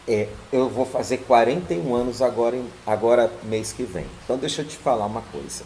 É, 0.09 0.29
eu 0.53 0.69
vou 0.69 0.87
fazer 0.87 1.19
41 1.19 1.95
anos 1.95 2.23
agora, 2.23 2.61
agora 2.87 3.33
mês 3.43 3.73
que 3.73 3.83
vem. 3.83 4.07
Então 4.25 4.37
deixa 4.37 4.63
eu 4.63 4.67
te 4.67 4.77
falar 4.77 5.05
uma 5.07 5.23
coisa. 5.23 5.65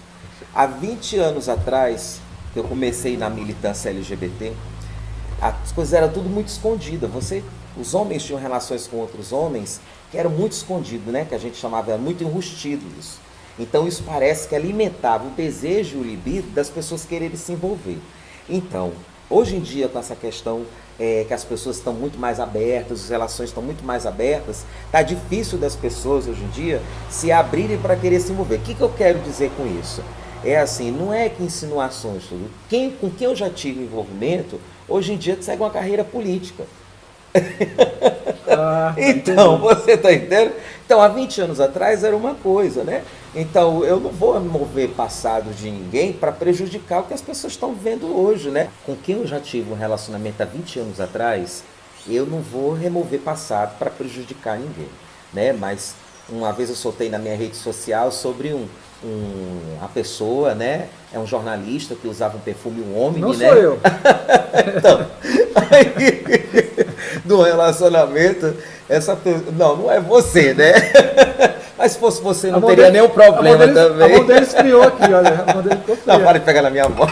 Há 0.54 0.66
20 0.66 1.18
anos 1.18 1.48
atrás, 1.48 2.20
que 2.52 2.58
eu 2.58 2.64
comecei 2.64 3.16
na 3.16 3.28
militância 3.28 3.90
LGBT, 3.90 4.52
as 5.40 5.72
coisas 5.72 5.92
eram 5.92 6.10
tudo 6.10 6.28
muito 6.28 6.48
escondidas. 6.48 7.10
Você, 7.10 7.44
os 7.76 7.94
homens 7.94 8.24
tinham 8.24 8.40
relações 8.40 8.86
com 8.86 8.96
outros 8.96 9.30
homens 9.30 9.80
que 10.10 10.16
eram 10.16 10.30
muito 10.30 10.52
escondidos, 10.52 11.12
né? 11.12 11.24
Que 11.24 11.34
a 11.34 11.38
gente 11.38 11.56
chamava 11.56 11.96
muito 11.98 12.24
enrustido 12.24 12.84
isso. 12.98 13.20
Então 13.58 13.86
isso 13.86 14.02
parece 14.04 14.48
que 14.48 14.54
alimentava 14.54 15.26
o 15.26 15.30
desejo 15.30 15.98
o 15.98 16.02
libido 16.02 16.50
das 16.50 16.70
pessoas 16.70 17.04
quererem 17.04 17.36
se 17.36 17.52
envolver. 17.52 17.98
Então, 18.48 18.92
hoje 19.30 19.56
em 19.56 19.60
dia, 19.60 19.88
com 19.88 19.98
essa 19.98 20.16
questão 20.16 20.66
é, 20.98 21.24
que 21.26 21.32
as 21.32 21.44
pessoas 21.44 21.76
estão 21.76 21.94
muito 21.94 22.18
mais 22.18 22.38
abertas, 22.38 23.04
as 23.04 23.08
relações 23.08 23.48
estão 23.48 23.62
muito 23.62 23.82
mais 23.84 24.04
abertas, 24.04 24.66
tá 24.92 25.00
difícil 25.00 25.56
das 25.56 25.74
pessoas 25.74 26.26
hoje 26.26 26.42
em 26.42 26.48
dia 26.48 26.82
se 27.08 27.32
abrirem 27.32 27.78
para 27.78 27.96
querer 27.96 28.20
se 28.20 28.32
envolver. 28.32 28.56
O 28.56 28.60
que, 28.60 28.74
que 28.74 28.82
eu 28.82 28.90
quero 28.90 29.20
dizer 29.20 29.50
com 29.56 29.66
isso? 29.80 30.02
É 30.44 30.58
assim, 30.58 30.90
não 30.90 31.12
é 31.12 31.28
que 31.28 31.42
insinuações, 31.42 32.24
tudo. 32.24 32.50
Quem, 32.68 32.90
com 32.90 33.10
quem 33.10 33.26
eu 33.28 33.36
já 33.36 33.48
tive 33.48 33.82
envolvimento, 33.82 34.60
hoje 34.88 35.12
em 35.12 35.16
dia 35.16 35.40
segue 35.40 35.62
uma 35.62 35.70
carreira 35.70 36.02
política. 36.02 36.64
Ah, 38.48 38.94
então, 38.98 39.58
você 39.58 39.92
está 39.92 40.12
entendendo? 40.12 40.52
Então, 40.90 41.00
há 41.00 41.06
20 41.06 41.42
anos 41.42 41.60
atrás 41.60 42.02
era 42.02 42.16
uma 42.16 42.34
coisa, 42.34 42.82
né? 42.82 43.04
Então, 43.32 43.84
eu 43.84 44.00
não 44.00 44.10
vou 44.10 44.40
mover 44.40 44.88
passado 44.88 45.54
de 45.54 45.70
ninguém 45.70 46.12
para 46.12 46.32
prejudicar 46.32 46.98
o 46.98 47.02
que 47.04 47.14
as 47.14 47.22
pessoas 47.22 47.52
estão 47.52 47.72
vendo 47.72 48.08
hoje, 48.08 48.50
né? 48.50 48.70
Com 48.84 48.96
quem 48.96 49.18
eu 49.18 49.24
já 49.24 49.38
tive 49.38 49.70
um 49.70 49.76
relacionamento 49.76 50.42
há 50.42 50.44
20 50.44 50.80
anos 50.80 51.00
atrás, 51.00 51.62
eu 52.08 52.26
não 52.26 52.40
vou 52.40 52.72
remover 52.72 53.20
passado 53.20 53.78
para 53.78 53.88
prejudicar 53.88 54.58
ninguém, 54.58 54.88
né? 55.32 55.52
Mas 55.52 55.94
uma 56.28 56.52
vez 56.52 56.70
eu 56.70 56.74
soltei 56.74 57.08
na 57.08 57.20
minha 57.20 57.36
rede 57.36 57.54
social 57.54 58.10
sobre 58.10 58.52
um, 58.52 58.66
um, 59.04 59.76
uma 59.78 59.88
pessoa, 59.90 60.56
né? 60.56 60.88
É 61.12 61.20
um 61.20 61.26
jornalista 61.26 61.94
que 61.94 62.08
usava 62.08 62.36
um 62.36 62.40
perfume 62.40 62.82
um 62.82 62.98
homem, 62.98 63.20
não 63.20 63.32
né? 63.32 63.46
Não 63.46 63.54
sou 63.54 63.62
eu. 63.62 63.78
então, 64.76 65.06
aí, 65.70 66.80
no 67.24 67.42
relacionamento, 67.42 68.56
essa 68.90 69.14
pessoa, 69.14 69.52
não, 69.56 69.76
não 69.76 69.90
é 69.90 70.00
você, 70.00 70.52
né? 70.52 70.72
Mas 71.78 71.92
se 71.92 71.98
fosse 71.98 72.20
você, 72.20 72.50
não 72.50 72.60
teria 72.60 72.86
dele, 72.86 72.98
nenhum 72.98 73.08
problema 73.08 73.64
a 73.64 73.68
também. 73.68 74.12
A 74.12 74.16
mão 74.18 74.26
dele 74.26 74.40
esfriou 74.40 74.82
aqui, 74.82 75.04
olha. 75.04 75.44
A 75.46 75.54
mão 75.54 75.62
dele 75.62 75.80
não, 76.04 76.20
para 76.20 76.38
de 76.38 76.44
pegar 76.44 76.62
na 76.62 76.70
minha 76.70 76.88
mão. 76.88 77.08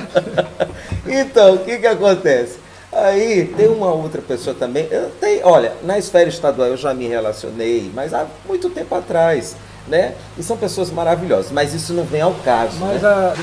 então, 1.06 1.54
o 1.54 1.58
que 1.58 1.76
que 1.76 1.86
acontece? 1.86 2.58
Aí 2.90 3.52
tem 3.56 3.68
uma 3.68 3.92
outra 3.92 4.22
pessoa 4.22 4.56
também. 4.58 4.88
Eu 4.90 5.10
tenho, 5.20 5.46
olha, 5.46 5.72
na 5.82 5.98
esfera 5.98 6.28
estadual 6.28 6.68
eu 6.68 6.76
já 6.76 6.94
me 6.94 7.06
relacionei, 7.06 7.90
mas 7.92 8.14
há 8.14 8.24
muito 8.46 8.70
tempo 8.70 8.94
atrás 8.94 9.56
né? 9.86 10.14
E 10.38 10.42
são 10.42 10.56
pessoas 10.56 10.90
maravilhosas, 10.90 11.52
mas 11.52 11.74
isso 11.74 11.92
não 11.92 12.04
vem 12.04 12.20
ao 12.20 12.34
caso. 12.36 12.78
Mas, 12.80 13.02
né? 13.02 13.08
a, 13.08 13.34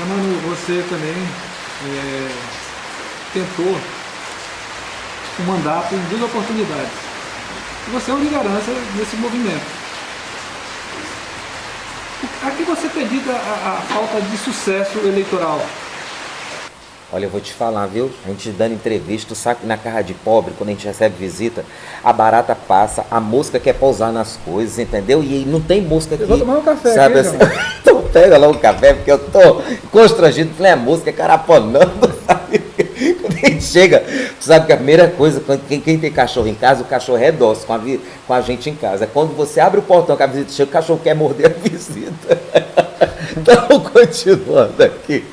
você 0.48 0.82
também 0.88 1.14
é, 1.86 2.28
tentou 3.32 3.76
o 5.38 5.42
mandato 5.42 5.94
em 5.94 6.00
duas 6.08 6.22
oportunidades. 6.22 6.92
E 7.88 7.90
você 7.90 8.10
é 8.10 8.14
uma 8.14 8.22
liderança 8.22 8.72
nesse 8.96 9.16
movimento. 9.16 9.82
A 12.44 12.50
que 12.50 12.62
você 12.64 12.86
acredita 12.86 13.32
a, 13.32 13.78
a 13.78 13.80
falta 13.92 14.20
de 14.20 14.36
sucesso 14.36 14.98
eleitoral? 14.98 15.60
Olha, 17.14 17.26
eu 17.26 17.30
vou 17.30 17.42
te 17.42 17.52
falar, 17.52 17.86
viu? 17.86 18.10
A 18.24 18.28
gente 18.28 18.50
dando 18.50 18.72
entrevista, 18.72 19.34
sabe 19.34 19.66
na 19.66 19.76
cara 19.76 20.00
de 20.00 20.14
pobre, 20.14 20.54
quando 20.56 20.70
a 20.70 20.72
gente 20.72 20.86
recebe 20.86 21.14
visita, 21.18 21.62
a 22.02 22.10
barata 22.10 22.54
passa, 22.54 23.04
a 23.10 23.20
mosca 23.20 23.60
quer 23.60 23.74
pousar 23.74 24.10
nas 24.10 24.38
coisas, 24.44 24.78
entendeu? 24.78 25.22
E 25.22 25.44
não 25.44 25.60
tem 25.60 25.82
mosca 25.82 26.14
aqui. 26.14 26.24
Eu 26.24 26.28
vou 26.28 26.38
tomar 26.38 26.56
um 26.56 26.62
café 26.62 26.94
sabe 26.94 27.18
aqui, 27.18 27.28
assim? 27.28 27.38
então 27.82 28.02
pega 28.10 28.38
lá 28.38 28.48
um 28.48 28.54
café, 28.54 28.94
porque 28.94 29.12
eu 29.12 29.18
tô 29.18 29.60
constrangido, 29.90 30.54
falei, 30.54 30.72
a 30.72 30.76
mosca 30.76 31.10
é 31.10 31.12
caraponando, 31.12 32.08
gente 33.30 33.62
chega, 33.64 34.04
sabe 34.40 34.66
que 34.66 34.72
a 34.72 34.76
primeira 34.76 35.08
coisa, 35.08 35.40
quando, 35.40 35.66
quem, 35.66 35.80
quem, 35.80 35.98
tem 35.98 36.12
cachorro 36.12 36.48
em 36.48 36.54
casa, 36.54 36.82
o 36.82 36.86
cachorro 36.86 37.18
é 37.18 37.30
dócil 37.30 37.66
com 37.66 37.74
a, 37.74 37.80
com 38.26 38.34
a 38.34 38.40
gente 38.40 38.68
em 38.70 38.74
casa. 38.74 39.06
Quando 39.06 39.34
você 39.36 39.60
abre 39.60 39.80
o 39.80 39.82
portão 39.82 40.16
que 40.16 40.22
a 40.22 40.26
visita 40.26 40.52
chega, 40.52 40.68
o 40.70 40.72
cachorro 40.72 41.00
quer 41.02 41.14
morder 41.14 41.46
a 41.46 41.48
visita. 41.68 42.38
então, 43.36 43.80
continuando 43.80 44.82
aqui. 44.82 45.24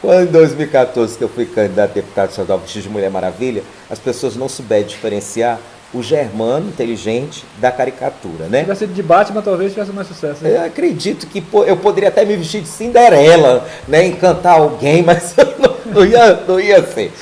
Quando 0.00 0.28
em 0.28 0.32
2014 0.32 1.18
que 1.18 1.24
eu 1.24 1.28
fui 1.28 1.46
candidato 1.46 1.90
a 1.90 1.94
deputado 1.94 2.30
estadual 2.30 2.62
de 2.64 2.88
Mulher 2.88 3.10
Maravilha, 3.10 3.62
as 3.90 3.98
pessoas 3.98 4.36
não 4.36 4.48
souberam 4.48 4.86
diferenciar 4.86 5.58
o 5.94 6.02
germano 6.02 6.68
inteligente 6.68 7.44
da 7.58 7.70
caricatura, 7.70 8.46
né? 8.46 8.60
Se 8.60 8.64
tivesse 8.64 8.86
de 8.88 9.02
Batman, 9.02 9.40
talvez 9.40 9.72
tivesse 9.72 9.92
mais 9.92 10.08
sucesso. 10.08 10.42
Né? 10.42 10.56
Eu 10.56 10.64
acredito 10.64 11.26
que 11.26 11.40
pô, 11.40 11.64
eu 11.64 11.76
poderia 11.76 12.08
até 12.08 12.24
me 12.24 12.36
vestir 12.36 12.60
de 12.60 12.68
Cinderela, 12.68 13.66
né? 13.86 14.06
Encantar 14.06 14.58
alguém, 14.58 15.02
mas 15.04 15.34
não, 15.58 15.75
não, 15.96 16.06
ia, 16.06 16.40
não 16.46 16.60
ia 16.60 16.86
ser. 16.86 17.12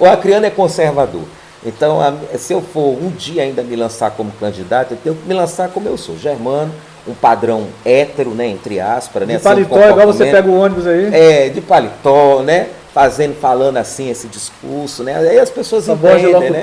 O, 0.00 0.04
o 0.04 0.06
Acriano 0.06 0.46
é 0.46 0.50
conservador. 0.50 1.22
Então, 1.64 2.00
a, 2.00 2.14
se 2.38 2.52
eu 2.52 2.62
for 2.62 2.96
um 3.02 3.10
dia 3.10 3.42
ainda 3.42 3.62
me 3.62 3.76
lançar 3.76 4.10
como 4.12 4.32
candidato, 4.32 4.92
eu 4.92 4.98
tenho 5.02 5.14
que 5.14 5.28
me 5.28 5.34
lançar 5.34 5.68
como 5.68 5.88
eu 5.88 5.96
sou, 5.96 6.16
germano, 6.16 6.72
um 7.06 7.14
padrão 7.14 7.66
hétero, 7.84 8.30
né, 8.30 8.46
entre 8.46 8.80
aspas, 8.80 9.22
né? 9.22 9.28
De 9.28 9.34
assim, 9.36 9.44
paletó, 9.44 9.76
um 9.76 9.90
igual 9.90 10.06
você 10.06 10.26
pega 10.26 10.48
o 10.48 10.58
ônibus 10.58 10.86
aí. 10.86 11.10
É, 11.12 11.48
de 11.48 11.60
paletó, 11.60 12.42
né? 12.42 12.68
Fazendo, 12.94 13.36
falando 13.38 13.76
assim 13.76 14.10
esse 14.10 14.26
discurso, 14.26 15.04
né? 15.04 15.16
Aí 15.16 15.38
as 15.38 15.50
pessoas 15.50 15.88
a 15.88 15.92
entendem, 15.92 16.32
voz 16.32 16.50
né? 16.50 16.62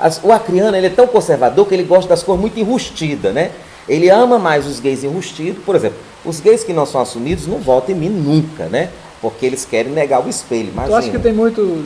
As, 0.00 0.20
o 0.22 0.32
acriano, 0.32 0.76
ele 0.76 0.86
é 0.86 0.90
tão 0.90 1.06
conservador 1.06 1.66
que 1.66 1.74
ele 1.74 1.82
gosta 1.82 2.08
das 2.08 2.22
coisas 2.22 2.40
muito 2.40 2.58
enrustidas, 2.58 3.34
né? 3.34 3.50
Ele 3.88 4.08
ama 4.08 4.38
mais 4.38 4.66
os 4.66 4.80
gays 4.80 5.04
enrustidos. 5.04 5.62
Por 5.64 5.74
exemplo, 5.74 5.98
os 6.24 6.40
gays 6.40 6.64
que 6.64 6.72
não 6.72 6.86
são 6.86 7.00
assumidos 7.00 7.46
não 7.46 7.58
votam 7.58 7.94
em 7.94 7.98
mim 7.98 8.08
nunca, 8.08 8.64
né? 8.64 8.88
Porque 9.20 9.44
eles 9.46 9.64
querem 9.64 9.92
negar 9.92 10.24
o 10.24 10.28
espelho. 10.28 10.68
Imagina. 10.68 10.88
Tu 10.88 10.94
acha 10.94 11.10
que 11.10 11.18
tem 11.18 11.32
muito 11.32 11.84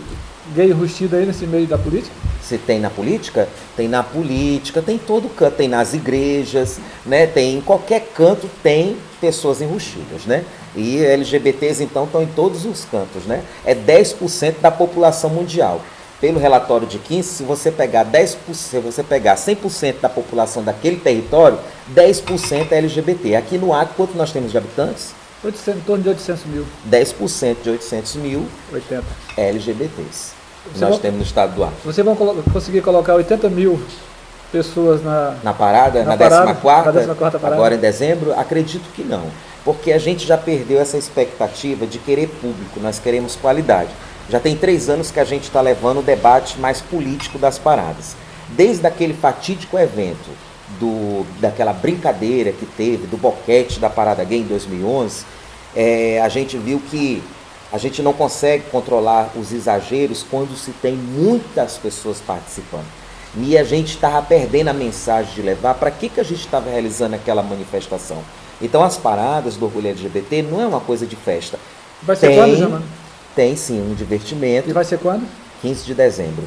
gay 0.54 0.70
enrustido 0.70 1.16
aí 1.16 1.24
nesse 1.24 1.46
meio 1.46 1.66
da 1.66 1.78
política? 1.78 2.14
Você 2.42 2.58
tem 2.58 2.80
na 2.80 2.90
política? 2.90 3.48
Tem 3.76 3.88
na 3.88 4.02
política, 4.02 4.82
tem 4.82 4.98
todo 4.98 5.28
canto, 5.28 5.56
tem 5.56 5.68
nas 5.68 5.94
igrejas, 5.94 6.78
né? 7.06 7.26
Tem 7.26 7.56
em 7.58 7.60
qualquer 7.60 8.08
canto 8.14 8.50
tem 8.62 8.96
pessoas 9.20 9.60
enrustidas, 9.60 10.26
né? 10.26 10.44
E 10.74 11.02
LGBTs 11.04 11.82
então 11.82 12.04
estão 12.04 12.22
em 12.22 12.26
todos 12.26 12.66
os 12.66 12.84
cantos, 12.84 13.24
né? 13.24 13.42
É 13.64 13.74
10% 13.74 14.56
da 14.60 14.70
população 14.70 15.30
mundial. 15.30 15.80
Pelo 16.20 16.38
relatório 16.38 16.86
de 16.86 16.98
15, 16.98 17.28
se 17.28 17.42
você 17.42 17.70
pegar 17.70 18.04
10%, 18.04 18.36
se 18.54 18.78
você 18.78 19.02
pegar 19.02 19.34
100% 19.34 20.00
da 20.00 20.08
população 20.08 20.62
daquele 20.62 20.96
território, 20.96 21.58
10% 21.92 22.70
é 22.70 22.78
LGBT. 22.78 23.34
Aqui 23.34 23.58
no 23.58 23.72
Acre, 23.72 23.94
quanto 23.96 24.16
nós 24.16 24.30
temos 24.30 24.52
de 24.52 24.58
habitantes? 24.58 25.14
800, 25.44 25.80
em 25.80 25.84
torno 25.84 26.02
de 26.02 26.08
800 26.08 26.44
mil. 26.46 26.66
10% 26.88 27.56
de 27.62 27.70
800 27.70 28.16
mil 28.16 28.46
80. 28.72 29.04
é 29.36 29.48
LGBTs. 29.48 30.32
Você 30.72 30.84
nós 30.84 30.98
temos 31.00 31.18
no 31.18 31.24
estado 31.24 31.54
do 31.54 31.64
Acre. 31.64 31.76
Vocês 31.84 32.04
vão 32.04 32.14
colo 32.14 32.42
conseguir 32.52 32.82
colocar 32.82 33.14
80 33.14 33.48
mil 33.50 33.82
pessoas 34.52 35.02
na, 35.02 35.34
na 35.42 35.52
parada, 35.52 36.04
na, 36.04 36.16
na 36.16 36.18
14 36.18 36.58
parada. 36.60 37.38
agora 37.42 37.74
em 37.74 37.78
dezembro? 37.78 38.38
Acredito 38.38 38.84
que 38.94 39.02
não. 39.02 39.24
Porque 39.64 39.92
a 39.92 39.98
gente 39.98 40.26
já 40.26 40.36
perdeu 40.36 40.80
essa 40.80 40.98
expectativa 40.98 41.86
de 41.86 41.98
querer 41.98 42.28
público, 42.28 42.78
nós 42.80 42.98
queremos 42.98 43.34
qualidade. 43.34 43.90
Já 44.28 44.38
tem 44.38 44.56
três 44.56 44.88
anos 44.88 45.10
que 45.10 45.18
a 45.18 45.24
gente 45.24 45.44
está 45.44 45.60
levando 45.60 45.98
o 45.98 46.02
debate 46.02 46.60
mais 46.60 46.80
político 46.80 47.38
das 47.38 47.58
paradas. 47.58 48.14
Desde 48.50 48.86
aquele 48.86 49.14
fatídico 49.14 49.78
evento, 49.78 50.30
do, 50.78 51.26
daquela 51.40 51.72
brincadeira 51.72 52.52
que 52.52 52.66
teve, 52.66 53.06
do 53.06 53.16
boquete 53.16 53.78
da 53.78 53.90
Parada 53.90 54.24
Gay 54.24 54.40
em 54.40 54.46
2011, 54.46 55.24
é, 55.74 56.20
a 56.20 56.28
gente 56.28 56.56
viu 56.56 56.80
que 56.90 57.22
a 57.72 57.78
gente 57.78 58.02
não 58.02 58.12
consegue 58.12 58.64
controlar 58.70 59.30
os 59.34 59.52
exageros 59.52 60.24
quando 60.28 60.54
se 60.56 60.72
tem 60.72 60.94
muitas 60.94 61.78
pessoas 61.78 62.20
participando. 62.20 62.86
E 63.36 63.56
a 63.56 63.64
gente 63.64 63.94
estava 63.94 64.20
perdendo 64.20 64.68
a 64.68 64.74
mensagem 64.74 65.32
de 65.34 65.40
levar 65.40 65.74
para 65.74 65.90
que, 65.90 66.10
que 66.10 66.20
a 66.20 66.22
gente 66.22 66.40
estava 66.40 66.68
realizando 66.68 67.14
aquela 67.14 67.42
manifestação. 67.42 68.22
Então 68.60 68.84
as 68.84 68.98
paradas 68.98 69.56
do 69.56 69.64
orgulho 69.64 69.88
LGBT 69.88 70.42
não 70.42 70.60
é 70.60 70.66
uma 70.66 70.80
coisa 70.80 71.06
de 71.06 71.16
festa. 71.16 71.58
Vai 72.02 72.14
ser 72.14 72.28
tem, 72.28 72.36
quando, 72.36 72.56
Jamano? 72.56 72.84
Tem 73.34 73.56
sim, 73.56 73.80
um 73.80 73.94
divertimento. 73.94 74.68
E 74.68 74.72
vai 74.74 74.84
ser 74.84 74.98
quando? 74.98 75.26
15 75.62 75.84
de 75.86 75.94
dezembro. 75.94 76.44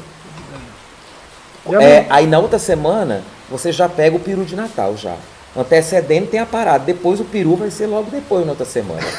É, 1.80 2.06
aí 2.08 2.28
na 2.28 2.38
outra 2.38 2.60
semana 2.60 3.24
você 3.50 3.72
já 3.72 3.88
pega 3.88 4.16
o 4.16 4.20
peru 4.20 4.44
de 4.44 4.56
Natal 4.56 4.96
já. 4.96 5.14
Antecedendo 5.56 6.26
tem 6.26 6.38
a 6.38 6.46
parada. 6.46 6.84
Depois 6.84 7.18
o 7.18 7.24
peru 7.24 7.56
vai 7.56 7.70
ser 7.70 7.86
logo 7.86 8.10
depois, 8.10 8.44
na 8.44 8.52
outra 8.52 8.66
semana. 8.66 9.00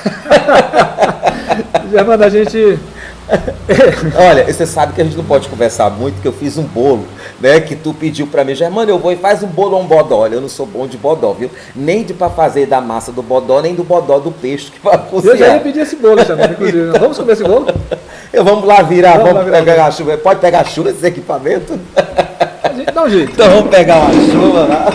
Já 1.92 2.04
manda 2.04 2.26
a 2.26 2.30
gente. 2.30 2.80
Olha, 4.16 4.46
você 4.46 4.66
sabe 4.66 4.94
que 4.94 5.02
a 5.02 5.04
gente 5.04 5.18
não 5.18 5.24
pode 5.24 5.50
conversar 5.50 5.90
muito, 5.90 6.22
que 6.22 6.28
eu 6.28 6.32
fiz 6.32 6.58
um 6.58 6.64
bolo, 6.64 7.06
né? 7.40 7.60
Que 7.60 7.76
tu 7.76 7.94
pediu 7.94 8.28
para 8.28 8.44
mim, 8.44 8.56
Germano, 8.56 8.90
eu 8.90 9.00
vou 9.00 9.12
e 9.12 9.16
faz 9.16 9.44
um 9.44 9.48
bolo 9.48 9.76
ou 9.76 9.82
um 9.82 9.86
bodó. 9.86 10.20
Olha, 10.20 10.36
eu 10.36 10.42
não 10.42 10.48
sou 10.48 10.66
bom 10.66 10.88
de 10.88 10.98
bodó, 10.98 11.34
viu? 11.34 11.50
Nem 11.76 12.04
de 12.04 12.14
para 12.14 12.30
fazer 12.30 12.68
da 12.68 12.80
massa 12.80 13.12
do 13.12 13.22
bodó, 13.22 13.62
nem 13.62 13.76
do 13.76 13.84
bodó 13.84 14.20
do 14.20 14.32
peixe 14.32 14.72
que 14.72 14.80
vai 14.80 14.98
cozinhar. 14.98 15.36
Eu 15.36 15.40
já 15.40 15.54
ia 15.56 15.60
pedir 15.60 15.80
esse 15.82 15.96
bolo, 15.96 16.24
Germano, 16.24 16.54
inclusive. 16.54 16.90
Então, 16.90 17.02
vamos 17.02 17.18
comer 17.18 17.34
esse 17.34 17.44
bolo? 17.44 17.68
Eu 18.32 18.44
vamos 18.44 18.66
lá 18.66 18.82
virar, 18.82 19.18
vamos, 19.18 19.34
vamos 19.34 19.38
lá 19.38 19.44
virar 19.44 19.72
pegar 19.72 19.86
a 19.88 19.92
chuva. 19.92 20.18
Pode 20.18 20.40
pegar 20.40 20.62
a 20.62 20.66
chuva, 20.66 20.90
esse 20.92 21.06
equipamento? 21.06 21.80
A 22.88 22.90
gente 22.90 22.96
dá 22.96 23.04
um 23.04 23.10
jeito. 23.10 23.32
Então 23.34 23.50
vamos 23.50 23.70
pegar 23.70 23.98
uma 23.98 24.14
chuva 24.14 24.66
lá. 24.66 24.86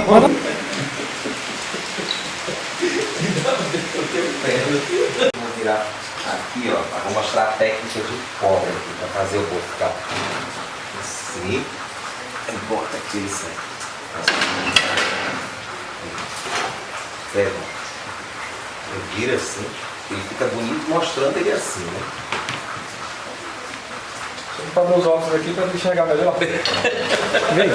virar 5.59 5.87
aqui, 6.27 6.73
ó. 6.73 7.01
Vou 7.05 7.13
mostrar 7.23 7.43
a 7.43 7.53
técnica 7.53 8.01
de 8.01 8.19
cobre 8.41 8.71
aqui 8.71 8.95
para 8.99 9.09
fazer 9.09 9.37
o 9.37 9.43
bolo 9.43 9.61
ficar 9.73 9.93
assim. 11.01 11.65
Aí 12.49 12.59
bota 12.71 12.97
aqui 12.97 13.19
ele 13.19 13.29
sai. 13.29 13.53
Certo? 17.35 17.57
Eu 18.95 19.01
viro 19.15 19.35
assim, 19.35 19.67
ele 20.11 20.23
fica 20.31 20.47
bonito 20.47 20.89
mostrando 20.89 21.37
ele 21.37 21.53
assim, 21.53 21.85
né? 21.85 22.01
Botar 24.75 24.89
meus 24.89 25.07
óculos 25.07 25.35
aqui 25.35 25.53
para 25.53 25.67
enxergar 25.67 26.07
melhor. 26.07 26.35
Vem. 27.55 27.71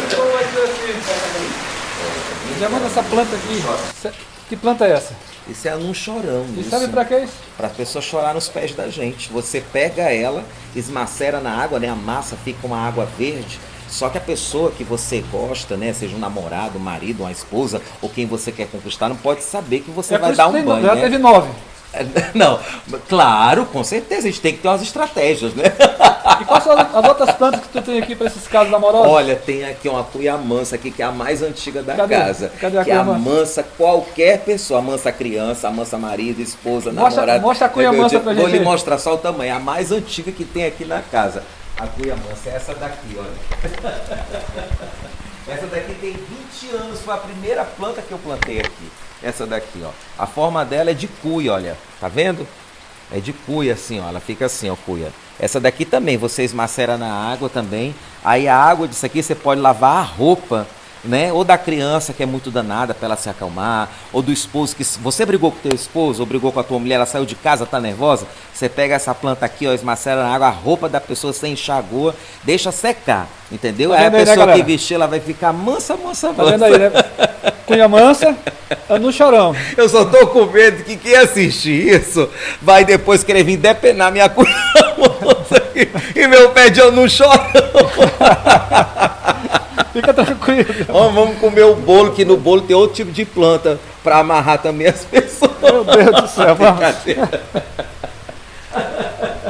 Já 2.59 2.69
manda 2.69 2.87
essa 2.87 3.03
planta 3.03 3.35
aqui. 3.35 4.15
Que 4.49 4.55
planta 4.55 4.85
é 4.85 4.93
essa? 4.93 5.13
Isso 5.47 5.67
é 5.67 5.75
num 5.75 5.93
chorão. 5.93 6.45
E 6.57 6.63
sabe 6.63 6.87
para 6.87 7.05
que 7.05 7.19
isso? 7.19 7.33
Para 7.55 7.67
a 7.67 7.69
pessoa 7.69 8.01
chorar 8.01 8.33
nos 8.33 8.49
pés 8.49 8.73
da 8.73 8.89
gente. 8.89 9.29
Você 9.31 9.61
pega 9.61 10.03
ela, 10.03 10.43
esmacera 10.75 11.39
na 11.39 11.51
água, 11.51 11.79
né? 11.79 11.89
A 11.89 11.95
massa 11.95 12.35
fica 12.35 12.65
uma 12.65 12.79
água 12.79 13.07
verde. 13.17 13.59
Só 13.87 14.09
que 14.09 14.17
a 14.17 14.21
pessoa 14.21 14.71
que 14.71 14.83
você 14.83 15.23
gosta, 15.31 15.77
né, 15.77 15.93
seja 15.93 16.15
um 16.15 16.19
namorado, 16.19 16.77
um 16.77 16.81
marido, 16.81 17.23
uma 17.23 17.31
esposa, 17.31 17.81
ou 18.01 18.09
quem 18.09 18.25
você 18.25 18.51
quer 18.51 18.67
conquistar, 18.67 19.07
não 19.07 19.15
pode 19.15 19.43
saber 19.43 19.79
que 19.79 19.91
você 19.91 20.15
é 20.15 20.17
vai 20.17 20.33
dar 20.33 20.47
um 20.49 20.63
banho. 20.63 20.85
Já 20.85 20.95
né? 20.95 21.01
teve 21.01 21.17
nove. 21.17 21.49
Não, 22.33 22.59
claro, 23.07 23.65
com 23.65 23.83
certeza, 23.83 24.27
a 24.27 24.31
gente 24.31 24.41
tem 24.41 24.53
que 24.53 24.59
ter 24.59 24.67
umas 24.67 24.81
estratégias, 24.81 25.53
né? 25.53 25.63
E 26.41 26.45
quais 26.45 26.63
são 26.63 26.73
as 26.77 27.07
outras 27.07 27.31
plantas 27.35 27.61
que 27.61 27.69
tu 27.69 27.81
tem 27.81 27.99
aqui 27.99 28.15
para 28.15 28.27
esses 28.27 28.47
casos 28.47 28.73
amorosos? 28.73 29.07
Olha, 29.07 29.35
tem 29.35 29.63
aqui 29.65 29.87
uma 29.87 30.03
cuia 30.03 30.37
mansa 30.37 30.75
aqui, 30.75 30.91
que 30.91 31.01
é 31.01 31.05
a 31.05 31.11
mais 31.11 31.41
antiga 31.41 31.81
da 31.81 31.95
Cadê? 31.95 32.15
casa. 32.15 32.51
Cadê 32.59 32.77
a 32.77 32.83
que 32.83 32.91
cuia 32.91 33.03
mansa 33.03 33.63
qualquer 33.63 34.39
pessoa, 34.41 34.81
mansa 34.81 35.11
criança, 35.11 35.69
mansa 35.71 35.97
marido, 35.97 36.41
esposa, 36.41 36.91
mostra, 36.91 37.21
namorada. 37.21 37.41
Mostra 37.41 37.67
a 37.67 37.69
cuia 37.69 37.91
mansa 37.91 38.19
pra 38.19 38.33
gente. 38.33 38.41
Vou 38.41 38.49
lhe 38.49 38.59
mostrar 38.59 38.97
só 38.97 39.13
o 39.13 39.17
tamanho, 39.17 39.55
a 39.55 39.59
mais 39.59 39.91
antiga 39.91 40.31
que 40.31 40.43
tem 40.43 40.65
aqui 40.65 40.85
na 40.85 41.01
casa. 41.01 41.43
A 41.77 41.87
cuia 41.87 42.15
mansa 42.15 42.49
é 42.49 42.55
essa 42.55 42.73
daqui, 42.75 43.17
olha. 43.17 43.27
Essa 45.47 45.65
daqui 45.67 45.95
tem 46.01 46.11
20 46.11 46.75
anos, 46.75 46.99
foi 46.99 47.13
a 47.13 47.17
primeira 47.17 47.63
planta 47.63 48.01
que 48.01 48.11
eu 48.11 48.17
plantei 48.17 48.59
aqui. 48.59 48.91
Essa 49.21 49.45
daqui, 49.45 49.83
ó. 49.83 49.89
A 50.17 50.25
forma 50.25 50.63
dela 50.63 50.91
é 50.91 50.93
de 50.93 51.07
cuia, 51.07 51.53
olha. 51.53 51.77
Tá 51.99 52.07
vendo? 52.07 52.47
É 53.11 53.19
de 53.19 53.33
cuia 53.33 53.73
assim, 53.73 53.99
ó. 53.99 54.07
Ela 54.09 54.19
fica 54.19 54.45
assim, 54.45 54.69
ó, 54.69 54.75
cuia. 54.75 55.11
Essa 55.39 55.59
daqui 55.59 55.85
também, 55.85 56.17
você 56.17 56.43
esmacera 56.43 56.97
na 56.97 57.11
água 57.11 57.49
também. 57.49 57.95
Aí 58.23 58.47
a 58.47 58.55
água 58.55 58.87
disso 58.87 59.05
aqui 59.05 59.21
você 59.21 59.35
pode 59.35 59.61
lavar 59.61 59.97
a 59.97 60.01
roupa 60.01 60.67
né? 61.03 61.31
Ou 61.31 61.43
da 61.43 61.57
criança 61.57 62.13
que 62.13 62.21
é 62.21 62.25
muito 62.25 62.51
danada 62.51 62.93
para 62.93 63.05
ela 63.05 63.15
se 63.15 63.29
acalmar, 63.29 63.89
ou 64.11 64.21
do 64.21 64.31
esposo 64.31 64.75
que 64.75 64.83
você 64.83 65.25
brigou 65.25 65.51
com 65.51 65.59
teu 65.59 65.73
esposo, 65.73 66.21
ou 66.21 66.25
brigou 66.25 66.51
com 66.51 66.59
a 66.59 66.63
tua 66.63 66.79
mulher, 66.79 66.95
ela 66.95 67.05
saiu 67.05 67.25
de 67.25 67.35
casa, 67.35 67.65
tá 67.65 67.79
nervosa, 67.79 68.27
você 68.53 68.67
pega 68.67 68.95
essa 68.95 69.13
planta 69.15 69.45
aqui, 69.45 69.67
ó, 69.67 69.73
esmacera 69.73 70.23
na 70.23 70.33
água, 70.33 70.47
a 70.47 70.51
roupa 70.51 70.89
da 70.89 70.99
pessoa 70.99 71.33
você 71.33 71.47
enxagou, 71.47 72.13
deixa 72.43 72.71
secar, 72.71 73.27
entendeu? 73.51 73.91
Tá 73.91 73.97
aí 73.97 74.05
a 74.05 74.11
pessoa 74.11 74.45
né, 74.47 74.53
que 74.55 74.63
vestir, 74.63 74.95
ela 74.95 75.07
vai 75.07 75.19
ficar 75.19 75.53
mansa, 75.53 75.95
mansa, 75.95 76.27
mansa. 76.29 76.33
Tá 76.33 76.43
vendo 76.43 76.65
aí, 76.65 76.77
né? 76.77 76.91
Cunha 77.67 77.87
mansa, 77.89 78.33
no 79.01 79.11
chorão. 79.11 79.53
Eu 79.75 79.89
só 79.89 80.05
tô 80.05 80.27
com 80.27 80.45
medo 80.45 80.85
que 80.85 80.95
quem 80.95 81.17
assistir 81.17 81.95
isso 81.95 82.29
vai 82.61 82.85
depois 82.85 83.25
querer 83.25 83.43
vir 83.43 83.57
depenar 83.57 84.09
minha 84.09 84.29
cunha 84.29 84.55
mansa 84.95 85.61
e, 85.75 85.89
e 86.17 86.27
meu 86.29 86.51
pé 86.51 86.69
de 86.69 86.81
no 86.91 87.09
chorão. 87.09 87.33
Fica 89.91 90.13
tranquilo. 90.13 90.65
Ó, 90.87 91.09
vamos 91.09 91.39
comer 91.39 91.65
o 91.65 91.75
bolo, 91.75 92.13
que 92.13 92.23
no 92.23 92.37
bolo 92.37 92.61
tem 92.61 92.73
outro 92.73 92.95
tipo 92.95 93.11
de 93.11 93.25
planta 93.25 93.77
para 94.01 94.19
amarrar 94.19 94.59
também 94.59 94.87
as 94.87 95.03
pessoas. 95.03 95.51
Meu 95.61 95.83
Deus 95.83 96.21
do 96.21 96.27
céu, 96.29 96.55
vamos. 96.63 96.79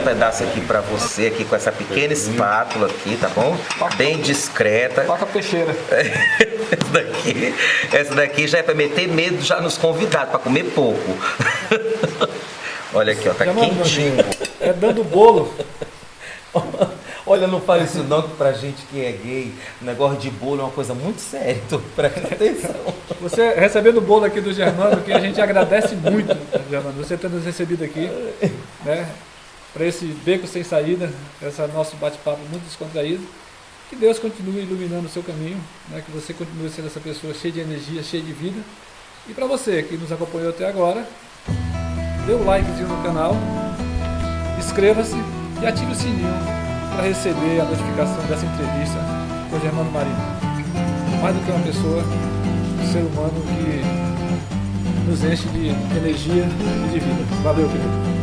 Um 0.07 0.09
pedaço 0.09 0.41
aqui 0.41 0.61
para 0.61 0.79
você, 0.79 1.27
aqui 1.27 1.43
com 1.43 1.53
essa 1.53 1.69
pequena 1.69 2.13
espátula 2.13 2.87
aqui, 2.87 3.17
tá 3.17 3.27
bom? 3.27 3.57
Bem 3.97 4.21
discreta. 4.21 5.03
Faca 5.03 5.25
peixeira. 5.25 5.75
essa 6.71 6.91
daqui, 6.93 7.55
essa 7.91 8.15
daqui 8.15 8.47
já 8.47 8.59
é 8.59 8.63
para 8.63 8.73
meter 8.73 9.09
medo 9.09 9.41
já 9.41 9.59
nos 9.59 9.77
convidados, 9.77 10.29
para 10.29 10.39
comer 10.39 10.63
pouco. 10.73 11.17
Olha 12.95 13.11
aqui, 13.11 13.27
ó, 13.27 13.33
tá 13.33 13.43
quentinho. 13.47 14.23
É 14.61 14.71
dando 14.71 15.03
bolo. 15.03 15.53
Olha, 17.27 17.45
não 17.45 17.59
fale 17.59 17.83
isso 17.83 18.01
não, 18.03 18.21
que 18.21 18.33
pra 18.35 18.53
gente 18.53 18.83
que 18.89 19.03
é 19.03 19.11
gay, 19.11 19.53
negócio 19.81 20.17
de 20.19 20.29
bolo 20.29 20.61
é 20.61 20.63
uma 20.63 20.71
coisa 20.71 20.93
muito 20.93 21.19
séria, 21.19 21.61
então 21.67 21.81
presta 21.97 22.33
atenção. 22.33 22.93
Você 23.19 23.55
recebendo 23.55 23.97
o 23.97 24.01
bolo 24.01 24.23
aqui 24.23 24.39
do 24.39 24.53
Germano, 24.53 25.01
que 25.01 25.11
a 25.11 25.19
gente 25.19 25.41
agradece 25.41 25.95
muito, 25.95 26.33
Germano, 26.69 26.93
você 26.93 27.17
ter 27.17 27.29
nos 27.29 27.43
recebido 27.43 27.83
aqui, 27.83 28.09
né? 28.85 29.05
Para 29.73 29.85
esse 29.85 30.05
beco 30.05 30.47
sem 30.47 30.63
saída, 30.63 31.11
esse 31.41 31.67
nosso 31.67 31.95
bate-papo 31.97 32.39
muito 32.49 32.63
descontraído. 32.63 33.23
Que 33.89 33.95
Deus 33.95 34.19
continue 34.19 34.61
iluminando 34.61 35.07
o 35.07 35.09
seu 35.09 35.23
caminho, 35.23 35.59
né? 35.89 36.03
que 36.05 36.11
você 36.11 36.33
continue 36.33 36.69
sendo 36.69 36.87
essa 36.87 36.99
pessoa 36.99 37.33
cheia 37.33 37.53
de 37.53 37.59
energia, 37.61 38.03
cheia 38.03 38.21
de 38.21 38.33
vida. 38.33 38.61
E 39.29 39.33
para 39.33 39.45
você 39.45 39.83
que 39.83 39.95
nos 39.95 40.11
acompanhou 40.11 40.49
até 40.49 40.67
agora, 40.67 41.07
dê 42.25 42.33
o 42.33 42.41
um 42.41 42.45
likezinho 42.45 42.87
no 42.87 43.01
canal, 43.03 43.35
inscreva-se 44.59 45.15
e 45.61 45.65
ative 45.65 45.91
o 45.91 45.95
sininho 45.95 46.33
para 46.93 47.03
receber 47.03 47.61
a 47.61 47.65
notificação 47.65 48.25
dessa 48.25 48.45
entrevista 48.45 48.97
com 49.49 49.57
o 49.57 49.59
Germano 49.59 49.91
Marino. 49.91 50.15
Mais 51.21 51.35
do 51.35 51.45
que 51.45 51.51
uma 51.51 51.63
pessoa, 51.63 52.03
um 52.03 52.91
ser 52.91 52.99
humano 52.99 53.41
que 53.47 54.07
nos 55.09 55.23
enche 55.23 55.47
de 55.49 55.67
energia 55.95 56.43
e 56.43 56.89
de 56.91 56.99
vida. 56.99 57.43
Valeu, 57.43 57.67
querido. 57.69 58.16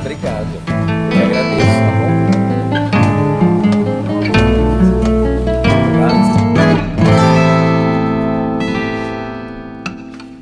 Obrigado. 0.00 0.62
Eu 1.12 1.26
agradeço. 1.26 1.67